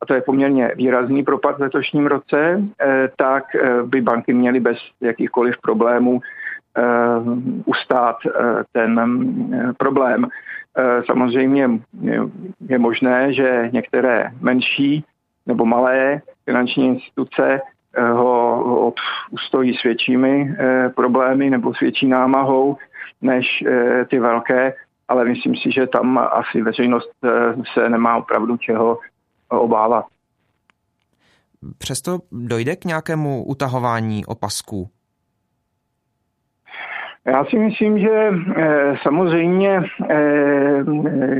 [0.03, 4.59] a to je poměrně výrazný propad v letošním roce, eh, tak eh, by banky měly
[4.59, 6.19] bez jakýchkoliv problémů
[6.77, 6.81] eh,
[7.65, 8.17] ustát
[8.71, 9.01] ten
[9.77, 10.27] problém.
[11.05, 11.69] Samozřejmě
[12.69, 15.05] je možné, že některé menší
[15.45, 17.61] nebo malé finanční instituce
[18.13, 18.93] ho
[19.31, 20.55] ustojí s většími
[20.95, 22.77] problémy nebo s větší námahou
[23.21, 23.63] než
[24.07, 24.73] ty velké,
[25.07, 27.11] ale myslím si, že tam asi veřejnost
[27.73, 28.97] se nemá opravdu čeho
[29.59, 30.05] obávat.
[31.77, 34.89] Přesto dojde k nějakému utahování opasků?
[37.25, 40.83] Já si myslím, že eh, samozřejmě eh,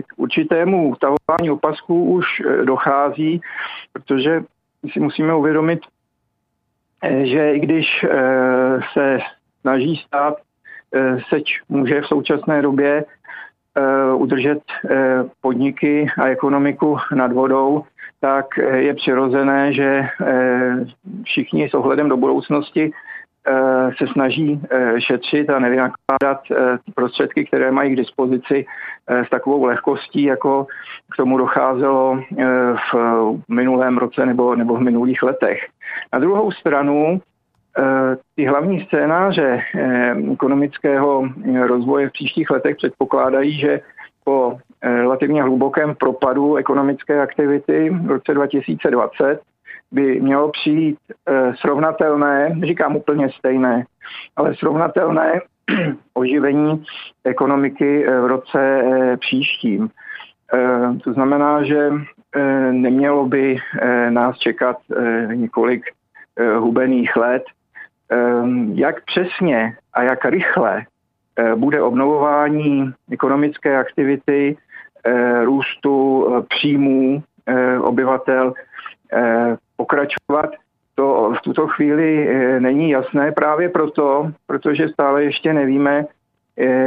[0.07, 3.41] k určitému utahování opasků už eh, dochází,
[3.93, 4.43] protože
[4.91, 5.79] si musíme uvědomit,
[7.23, 8.05] že i když
[8.93, 9.19] se
[9.61, 10.37] snaží stát,
[11.29, 13.05] seč může v současné době
[14.15, 14.59] udržet
[15.41, 17.83] podniky a ekonomiku nad vodou,
[18.23, 20.85] tak eh, je přirozené, že eh,
[21.23, 24.61] všichni s ohledem do budoucnosti eh, se snaží
[24.97, 26.41] šetřit a nevynakládat
[26.95, 28.65] prostředky, které mají k dispozici
[29.07, 30.67] s takovou lehkostí, jako
[31.13, 32.19] k tomu docházelo
[32.93, 32.95] v
[33.47, 35.59] minulém roce nebo, nebo v minulých letech.
[36.13, 37.21] Na druhou stranu
[38.35, 39.61] ty hlavní scénáře
[40.33, 41.29] ekonomického
[41.67, 43.81] rozvoje v příštích letech předpokládají, že
[44.23, 49.41] po relativně hlubokém propadu ekonomické aktivity v roce 2020
[49.91, 53.85] by mělo přijít eh, srovnatelné, říkám úplně stejné,
[54.35, 55.41] ale srovnatelné
[56.13, 56.83] oživení
[57.23, 58.83] ekonomiky eh, v roce
[59.19, 59.89] příštím.
[61.03, 61.91] To znamená, že
[62.71, 63.57] nemělo by
[64.09, 64.77] nás čekat
[65.33, 65.85] několik
[66.59, 67.43] hubených let.
[68.73, 70.85] Jak přesně a jak rychle
[71.39, 74.62] Eh, bude obnovování ekonomické aktivity, eh,
[75.43, 77.23] růstu eh, příjmů
[77.79, 78.53] obyvatel
[79.77, 80.49] pokračovat.
[80.95, 86.05] To v tuto chvíli není jasné právě proto, protože stále ještě nevíme,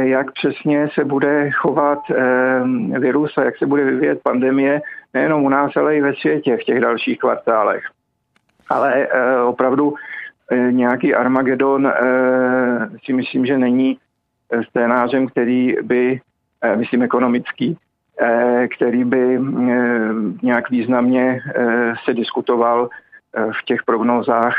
[0.01, 1.99] jak přesně se bude chovat
[2.99, 4.81] virus a jak se bude vyvíjet pandemie,
[5.13, 7.83] nejenom u nás, ale i ve světě v těch dalších kvartálech.
[8.69, 9.07] Ale
[9.45, 9.93] opravdu
[10.71, 11.93] nějaký Armagedon
[13.05, 13.97] si myslím, že není
[14.69, 16.21] scénářem, který by,
[16.61, 17.86] eh, myslím ekonomický, eh,
[18.75, 19.39] který by eh,
[20.43, 21.39] nějak významně
[22.05, 22.89] se diskutoval
[23.33, 24.55] v těch prognózách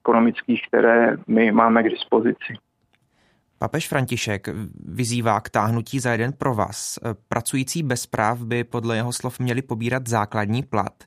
[0.00, 2.54] ekonomických, které my máme k dispozici.
[3.58, 4.48] Papež František
[4.84, 6.98] vyzývá k táhnutí za jeden pro vás.
[7.28, 11.04] Pracující bez práv by podle jeho slov měli pobírat základní plat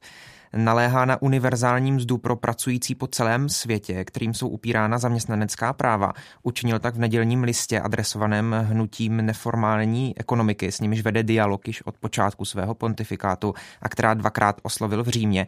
[0.57, 6.13] naléhá na univerzální mzdu pro pracující po celém světě, kterým jsou upírána zaměstnanecká práva.
[6.43, 11.97] Učinil tak v nedělním listě adresovaném hnutím neformální ekonomiky, s nimiž vede dialog již od
[11.97, 15.47] počátku svého pontifikátu a která dvakrát oslovil v Římě.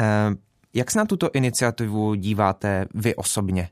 [0.00, 0.04] Eh,
[0.74, 3.68] jak se na tuto iniciativu díváte vy osobně?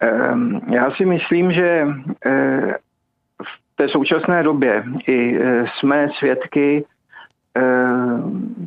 [0.00, 1.86] Ehm, já si myslím, že
[2.26, 2.74] eh,
[3.74, 6.84] té současné době i jsme svědky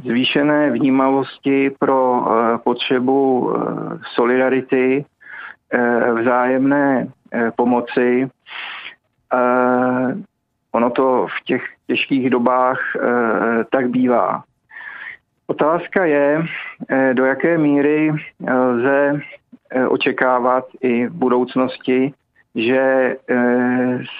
[0.03, 2.25] zvýšené vnímavosti pro
[2.63, 3.53] potřebu
[4.13, 5.05] solidarity,
[6.13, 7.07] vzájemné
[7.55, 8.29] pomoci.
[10.71, 12.79] Ono to v těch těžkých dobách
[13.71, 14.43] tak bývá.
[15.47, 16.45] Otázka je,
[16.89, 18.11] eh, do jaké míry
[18.47, 19.21] eh, lze
[19.69, 22.13] eh, očekávat i v budoucnosti,
[22.55, 23.15] že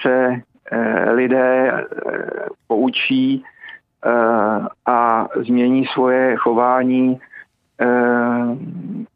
[0.02, 0.40] se
[1.10, 1.72] lidé
[2.68, 3.44] poučí
[4.86, 7.20] a změní svoje chování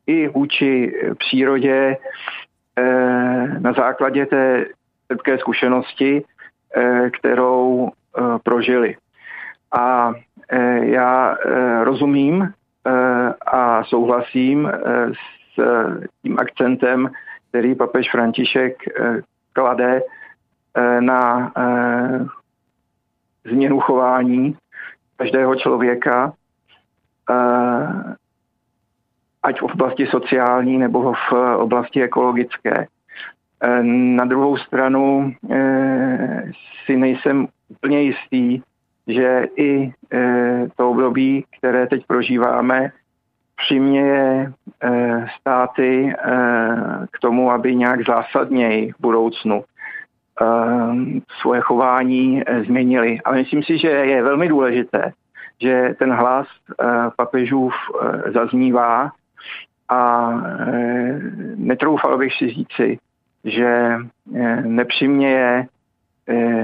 [0.06, 1.96] i vůči přírodě
[3.58, 4.66] na základě té
[5.08, 6.24] trpké zkušenosti,
[7.10, 7.90] kterou
[8.42, 8.96] prožili.
[9.72, 10.12] A
[10.52, 14.72] Eh, já eh, rozumím eh, a souhlasím
[15.56, 15.62] s
[16.22, 17.10] tím akcentem,
[17.48, 18.82] který papež František
[19.52, 20.02] klade
[21.00, 21.52] na
[23.44, 24.56] změnu chování
[25.20, 26.32] každého člověka,
[29.42, 32.86] ať v oblasti sociální nebo v oblasti ekologické.
[33.82, 35.32] Na druhou stranu
[36.84, 38.62] si nejsem úplně jistý,
[39.06, 39.92] že i
[40.76, 42.92] to období, které teď prožíváme,
[43.56, 44.52] přiměje
[45.40, 46.14] státy
[47.12, 49.64] k tomu, aby nějak zásadněji v budoucnu
[51.40, 53.18] svoje chování změnili.
[53.24, 55.12] Ale myslím si, že je velmi důležité,
[55.60, 56.46] že ten hlas
[57.16, 57.74] papežův
[58.34, 59.12] zaznívá
[59.88, 60.30] a
[61.56, 62.98] netroufal bych si říci,
[63.44, 63.96] že
[64.64, 65.66] nepřiměje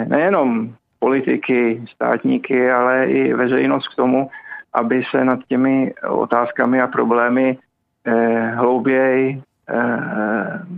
[0.09, 4.31] nejenom politiky, státníky, ale i veřejnost k tomu,
[4.73, 7.59] aby se nad těmi otázkami a problémy
[8.05, 9.99] eh, hlouběji eh,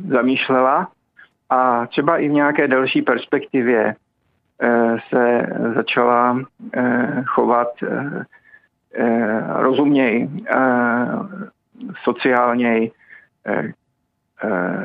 [0.08, 0.88] zamýšlela
[1.50, 3.94] a třeba i v nějaké delší perspektivě
[4.62, 6.40] eh, se začala
[6.74, 8.24] eh, chovat eh,
[9.48, 10.28] rozuměji,
[12.02, 12.92] sociálněji,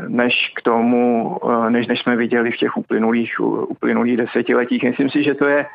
[0.08, 1.40] než k tomu,
[1.70, 4.84] než, než jsme viděli v těch uplynulých, uplynulých desetiletích.
[4.84, 5.66] Myslím si, že to je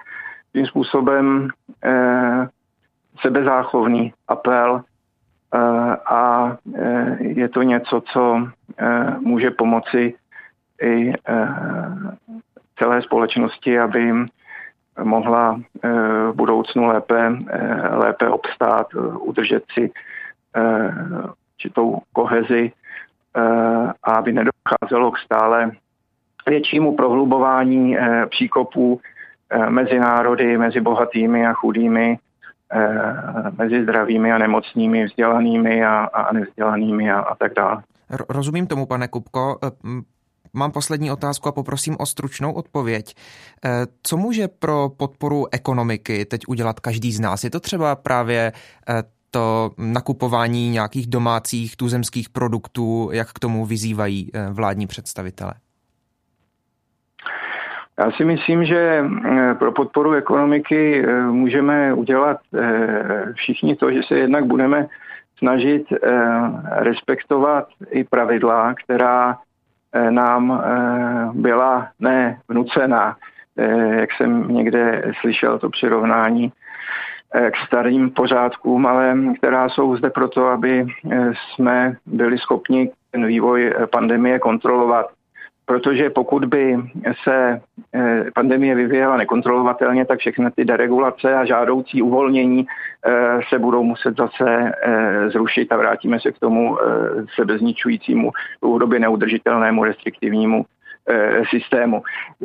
[0.52, 1.48] tím způsobem
[3.20, 4.82] sebezáchovný apel
[6.06, 6.56] a
[7.18, 8.48] je to něco, co
[9.20, 10.14] může pomoci
[10.82, 11.48] i eh,
[12.78, 14.28] celé společnosti, aby jim
[15.02, 15.88] mohla eh,
[16.32, 18.86] v budoucnu lépe, eh, lépe obstát,
[19.20, 19.90] udržet si
[21.54, 22.72] určitou kohezi
[24.02, 25.70] a aby nedocházelo k stále
[26.46, 27.96] většímu prohlubování
[28.28, 29.00] příkopů
[29.68, 32.18] mezi národy, mezi bohatými a chudými,
[33.58, 37.82] mezi zdravými a nemocnými, vzdělanými a, a nevzdělanými a, a tak dále.
[38.28, 39.58] Rozumím tomu, pane Kupko.
[40.52, 43.14] Mám poslední otázku a poprosím o stručnou odpověď.
[44.02, 47.44] Co může pro podporu ekonomiky teď udělat každý z nás?
[47.44, 48.52] Je to třeba právě
[49.30, 55.52] to nakupování nějakých domácích tuzemských produktů, jak k tomu vyzývají eh, vládní představitele?
[57.98, 62.38] Já si myslím, že eh, pro podporu ekonomiky eh, můžeme udělat
[63.34, 64.86] všichni to, že se jednak budeme
[65.38, 65.86] snažit
[66.70, 69.36] respektovat i pravidla, která
[70.10, 70.64] nám
[71.32, 73.16] byla ne vnucená,
[73.90, 76.52] jak jsem někde slyšel to přirovnání,
[77.34, 83.26] Eh, k starým pořádkům, ale která jsou zde proto, aby eh, jsme byli schopni ten
[83.26, 85.06] vývoj eh, pandemie kontrolovat.
[85.68, 86.76] Protože pokud by
[87.24, 87.60] se
[88.34, 92.66] pandemie vyvíjela nekontrolovatelně, tak všechny ty deregulace a žádoucí uvolnění
[93.48, 94.72] se budou muset zase
[95.32, 96.78] zrušit a vrátíme se k tomu
[97.34, 98.30] sebezničujícímu,
[98.62, 100.64] dlouhodobě neudržitelnému restriktivnímu
[101.10, 102.02] Eh, systému.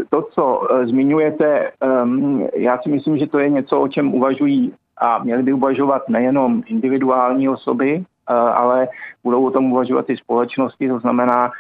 [0.09, 4.73] To, co eh, zmiňujete, ehm, já si myslím, že to je něco, o čem uvažují
[4.97, 8.87] a měli by uvažovat nejenom individuální osoby, eh, ale
[9.23, 11.51] budou o tom uvažovat i společnosti, to znamená,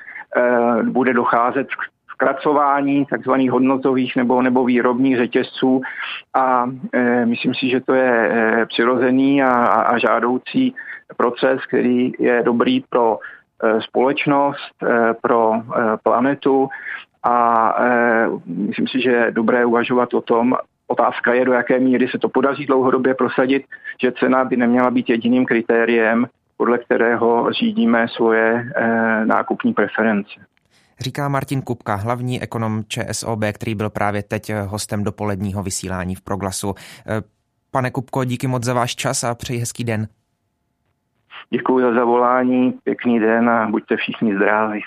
[0.83, 5.81] bude docházet k zkracování takzvaných hodnotových nebo, nebo výrobních řetězců
[6.33, 10.75] a e, myslím si, že to je e, přirozený a, a žádoucí
[11.17, 13.19] proces, který je dobrý pro
[13.63, 16.69] Eh, společnost, eh, pro eh, planetu
[17.23, 17.75] a
[18.47, 20.55] myslím si, že je dobré uvažovat o tom,
[20.87, 23.63] Otázka je, do jaké míry se to podaří dlouhodobě prosadit,
[24.01, 26.27] že cena by neměla být jediným kritériem,
[26.57, 28.73] podle kterého řídíme svoje
[29.25, 30.31] nákupní preference.
[30.99, 36.75] Říká Martin Kupka, hlavní ekonom ČSOB, který byl právě teď hostem dopoledního vysílání v Proglasu.
[37.71, 40.07] Pane Kupko, díky moc za váš čas a přeji hezký den.
[41.49, 44.81] Děkuji za zavolání, pěkný den a buďte všichni zdraví.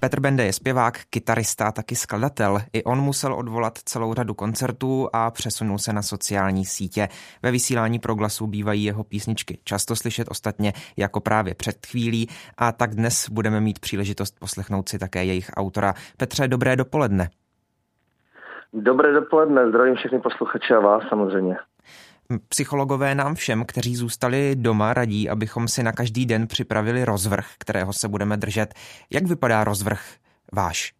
[0.00, 2.58] Petr Bende je zpěvák, kytarista, taky skladatel.
[2.72, 7.08] I on musel odvolat celou řadu koncertů a přesunul se na sociální sítě.
[7.42, 12.28] Ve vysílání proglasu bývají jeho písničky často slyšet ostatně jako právě před chvílí
[12.58, 15.94] a tak dnes budeme mít příležitost poslechnout si také jejich autora.
[16.16, 17.28] Petře, dobré dopoledne.
[18.72, 21.56] Dobré dopoledne, zdravím všechny posluchače a vás samozřejmě.
[22.48, 27.92] Psychologové nám všem, kteří zůstali doma, radí, abychom si na každý den připravili rozvrh, kterého
[27.92, 28.74] se budeme držet.
[29.12, 30.00] Jak vypadá rozvrh
[30.52, 30.92] váš?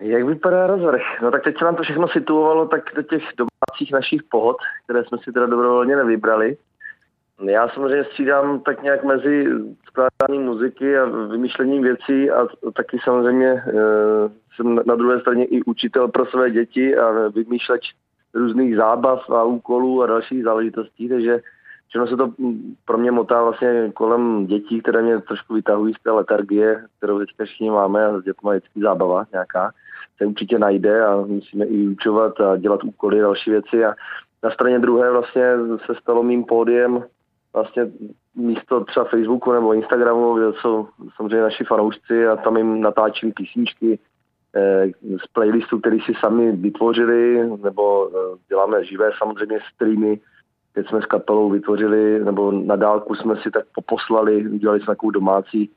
[0.00, 1.02] Jak vypadá rozvrh?
[1.22, 5.04] No tak teď se nám to všechno situovalo tak do těch domácích našich pohod, které
[5.04, 6.56] jsme si teda dobrovolně nevybrali.
[7.46, 9.46] Já samozřejmě střídám tak nějak mezi
[9.86, 12.46] skládáním muziky a vymýšlením věcí a
[12.76, 13.62] taky samozřejmě e,
[14.54, 17.94] jsem na druhé straně i učitel pro své děti a vymýšleč
[18.34, 21.40] různých zábav a úkolů a dalších záležitostí, takže
[21.88, 22.32] všechno se to
[22.84, 27.44] pro mě motá vlastně kolem dětí, které mě trošku vytahují z té letargie, kterou teďka
[27.44, 29.70] všichni máme a s dětmi je vždycky zábava nějaká,
[30.18, 33.84] se určitě najde a musíme i vyučovat a dělat úkoly a další věci.
[33.84, 33.94] A
[34.42, 35.52] na straně druhé vlastně
[35.86, 37.04] se stalo mým pódiem
[37.54, 37.86] vlastně
[38.34, 43.98] místo třeba Facebooku nebo Instagramu, kde jsou samozřejmě naši fanoušci a tam jim natáčím písničky,
[45.24, 50.20] z playlistu, který si sami vytvořili, nebo eh, děláme živé samozřejmě streamy,
[50.72, 55.10] teď jsme s kapelou vytvořili, nebo na dálku jsme si tak poposlali, udělali jsme takovou
[55.10, 55.70] domácí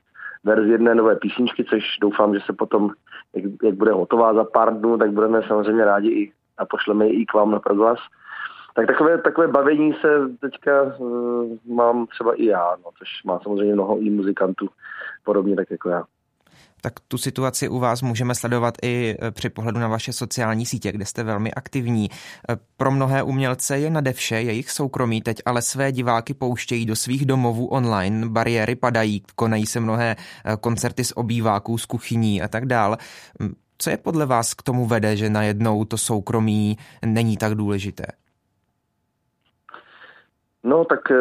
[0.44, 2.90] verzi jedné nové písničky, což doufám, že se potom,
[3.34, 7.22] jak, jak bude hotová za pár dnů, tak budeme samozřejmě rádi i a pošleme ji
[7.22, 7.98] i k vám na proglas.
[8.74, 10.08] Tak takové, takové bavení se
[10.40, 14.68] teďka uh, mám třeba i já, no, což má samozřejmě mnoho i muzikantů
[15.24, 16.04] podobně tak jako já
[16.80, 20.92] tak tu situaci u vás můžeme sledovat i e, při pohledu na vaše sociální sítě,
[20.92, 22.10] kde jste velmi aktivní.
[22.10, 26.96] E, pro mnohé umělce je nade vše jejich soukromí, teď ale své diváky pouštějí do
[26.96, 32.48] svých domovů online, bariéry padají, konají se mnohé e, koncerty z obýváků, z kuchyní a
[32.48, 32.96] tak dál.
[33.78, 38.04] Co je podle vás k tomu vede, že najednou to soukromí není tak důležité?
[40.68, 41.16] No tak eh,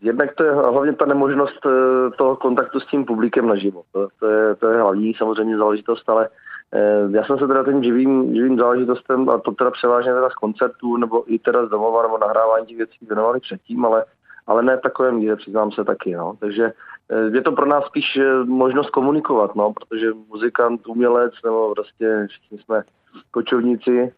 [0.00, 3.82] jednak to je hlavně ta nemožnost eh, toho kontaktu s tím publikem naživo.
[3.92, 6.28] To, to, je, to je hlavní samozřejmě záležitost, ale
[6.74, 10.34] eh, já jsem se teda tím živým, živým záležitostem, a to teda převážně teda z
[10.34, 14.04] koncertů, nebo i teda z domova, nebo nahrávání těch věcí věnovali předtím, ale,
[14.46, 16.14] ale ne v takovém míře, přiznám se taky.
[16.14, 16.34] No.
[16.40, 16.72] Takže
[17.32, 22.82] je to pro nás spíš možnost komunikovat, no, protože muzikant, umělec, nebo prostě všichni jsme
[23.30, 24.12] kočovníci,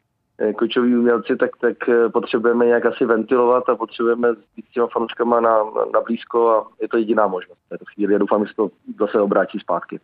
[0.59, 5.41] kočoví umělci, tak, tak eh, potřebujeme nějak asi ventilovat a potřebujeme být s těma fanouškama
[5.41, 5.59] na,
[5.95, 8.13] na blízko a je to jediná možnost v této chvíli.
[8.13, 8.71] Já doufám, že se to
[9.01, 10.01] zase obrátí zpátky.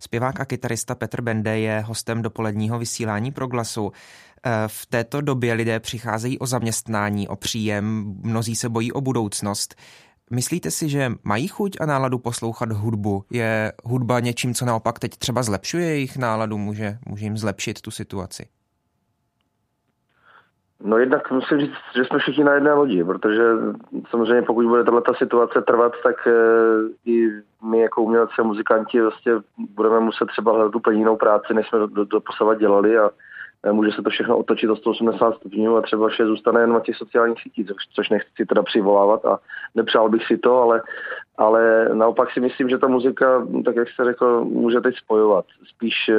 [0.00, 3.92] Zpěvák a kytarista Petr Bende je hostem dopoledního vysílání Proglasu.
[4.46, 9.74] Eh, v této době lidé přicházejí o zaměstnání, o příjem, mnozí se bojí o budoucnost.
[10.30, 13.24] Myslíte si, že mají chuť a náladu poslouchat hudbu?
[13.30, 17.90] Je hudba něčím, co naopak teď třeba zlepšuje jejich náladu, může, může jim zlepšit tu
[17.90, 18.46] situaci?
[20.84, 23.42] No jednak musím říct, že jsme všichni na jedné lodi, protože
[24.10, 26.32] samozřejmě pokud bude tato situace trvat, tak e,
[27.04, 27.28] i
[27.62, 31.78] my jako umělci a muzikanti vlastně budeme muset třeba hledat úplně jinou práci, než jsme
[31.78, 33.10] do, do, do dělali a
[33.72, 36.96] může se to všechno otočit o 180 stupňů a třeba vše zůstane jen na těch
[36.96, 39.38] sociálních sítích, což, nechci teda přivolávat a
[39.74, 40.82] nepřál bych si to, ale,
[41.38, 45.44] ale naopak si myslím, že ta muzika, tak jak jste řekl, může teď spojovat.
[45.74, 46.14] Spíš e,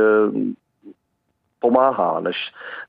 [1.60, 2.36] pomáhá, než,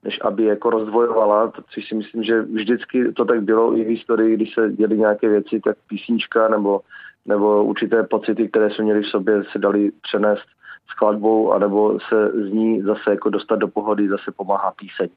[0.04, 4.36] než aby jako rozdvojovala, což si myslím, že vždycky to tak bylo i v historii,
[4.36, 6.80] když se děly nějaké věci, tak písnička nebo,
[7.26, 10.46] nebo určité pocity, které jsme měli v sobě, se dali přenést
[10.90, 15.08] skladbou, anebo se z ní zase jako dostat do pohody, zase pomáhá píseň.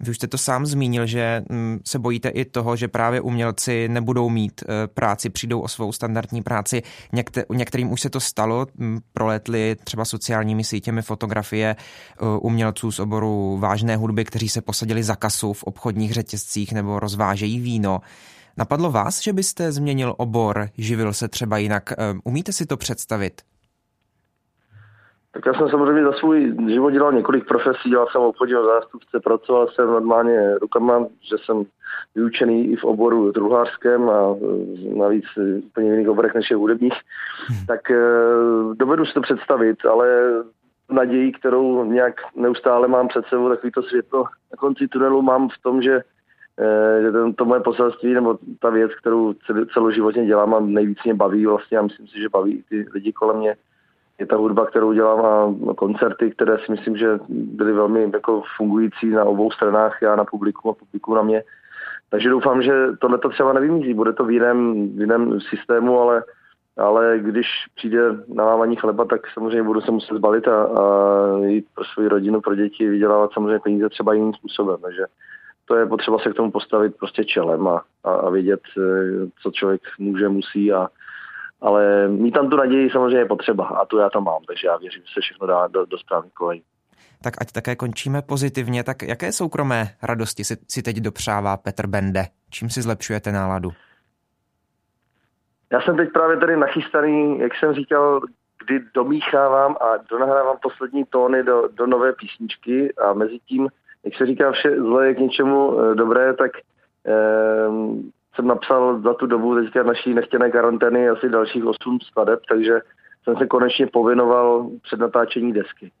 [0.00, 3.88] Vy už jste to sám zmínil, že mm, se bojíte i toho, že právě umělci
[3.88, 6.82] nebudou mít e, práci, přijdou o svou standardní práci.
[7.12, 11.76] Někte, některým už se to stalo, mm, proletly třeba sociálními sítěmi fotografie e,
[12.40, 17.60] umělců z oboru vážné hudby, kteří se posadili za kasu v obchodních řetězcích nebo rozvážejí
[17.60, 18.00] víno.
[18.56, 21.92] Napadlo vás, že byste změnil obor, živil se třeba jinak?
[21.92, 23.42] E, umíte si to představit?
[25.36, 29.68] Tak já jsem samozřejmě za svůj život dělal několik profesí, dělal jsem obchodního zástupce, pracoval
[29.68, 31.64] jsem normálně rukama, že jsem
[32.14, 35.24] vyučený i v oboru druhářském a e, navíc
[35.66, 36.94] úplně jiných oborech než je hudebních,
[37.46, 37.66] hmm.
[37.66, 37.96] tak e,
[38.74, 40.08] dovedu si to představit, ale
[40.90, 45.62] naději, kterou nějak neustále mám před sebou, takový to světlo na konci tunelu mám v
[45.62, 46.00] tom, že
[46.58, 49.34] e, že to, to moje poselství nebo ta věc, kterou
[49.74, 53.12] celoživotně dělám a nejvíc mě baví vlastně a myslím si, že baví i ty lidi
[53.12, 53.56] kolem mě,
[54.18, 55.24] je ta hudba, kterou dělám
[55.70, 60.24] a koncerty, které si myslím, že byly velmi jako fungující na obou stranách, já na
[60.24, 61.42] publiku a publiku na mě.
[62.10, 66.22] Takže doufám, že tohle to třeba nevymizí, bude to v jiném, v jiném systému, ale
[66.78, 68.00] ale když přijde
[68.34, 70.84] na lámaní chleba, tak samozřejmě budu se muset zbalit a, a
[71.44, 74.76] jít pro svou rodinu, pro děti, vydělávat samozřejmě peníze třeba jiným způsobem.
[74.82, 75.04] Takže
[75.64, 78.82] to je potřeba se k tomu postavit prostě čelem a, a, a vědět, eh,
[79.42, 80.88] co člověk může, musí a
[81.60, 84.76] ale mít tam tu naději samozřejmě je potřeba a tu já tam mám, takže já
[84.76, 86.62] věřím, že se všechno dá do, do správných kolejí.
[87.22, 92.24] Tak ať také končíme pozitivně, tak jaké soukromé radosti si, si teď dopřává Petr Bende?
[92.50, 93.70] Čím si zlepšujete náladu?
[95.72, 98.20] Já jsem teď právě tady nachystaný, jak jsem říkal,
[98.66, 103.68] kdy domíchávám a donahrávám poslední tóny do, do nové písničky a mezi tím,
[104.04, 106.62] jak se říká, vše zlo je k něčemu e, dobré, tak e,
[108.36, 112.80] jsem napsal za tu dobu teďka naší nechtěné karantény asi dalších 8 skladeb, takže
[113.24, 115.92] jsem se konečně povinoval před natáčení desky.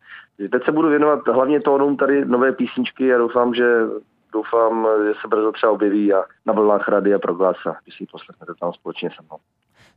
[0.52, 3.80] Teď se budu věnovat hlavně tónům tady nové písničky a doufám, že
[4.32, 8.06] doufám, že se brzo třeba objeví a na vlnách rady a proglasa, když si ji
[8.06, 9.38] poslechnete tam společně se mnou.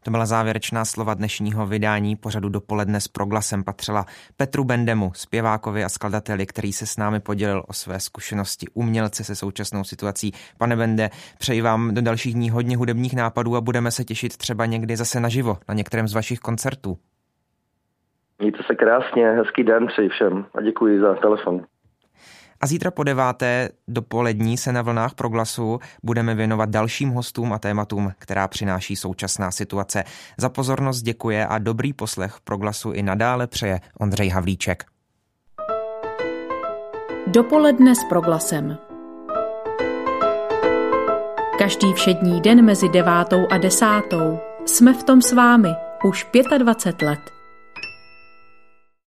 [0.03, 4.05] To byla závěrečná slova dnešního vydání pořadu dopoledne s proglasem patřila
[4.37, 9.35] Petru Bendemu, zpěvákovi a skladateli, který se s námi podělil o své zkušenosti umělce se
[9.35, 10.31] současnou situací.
[10.57, 14.65] Pane Bende, přeji vám do dalších dní hodně hudebních nápadů a budeme se těšit třeba
[14.65, 16.97] někdy zase naživo na některém z vašich koncertů.
[18.39, 21.65] Mějte se krásně, hezký den přeji všem a děkuji za telefon.
[22.61, 28.11] A zítra po deváté dopolední se na vlnách proglasu budeme věnovat dalším hostům a tématům,
[28.19, 30.03] která přináší současná situace.
[30.37, 34.83] Za pozornost děkuje a dobrý poslech proglasu i nadále přeje Ondřej Havlíček.
[37.27, 38.77] Dopoledne s proglasem.
[41.59, 45.69] Každý všední den mezi devátou a desátou jsme v tom s vámi
[46.03, 47.38] už 25 let.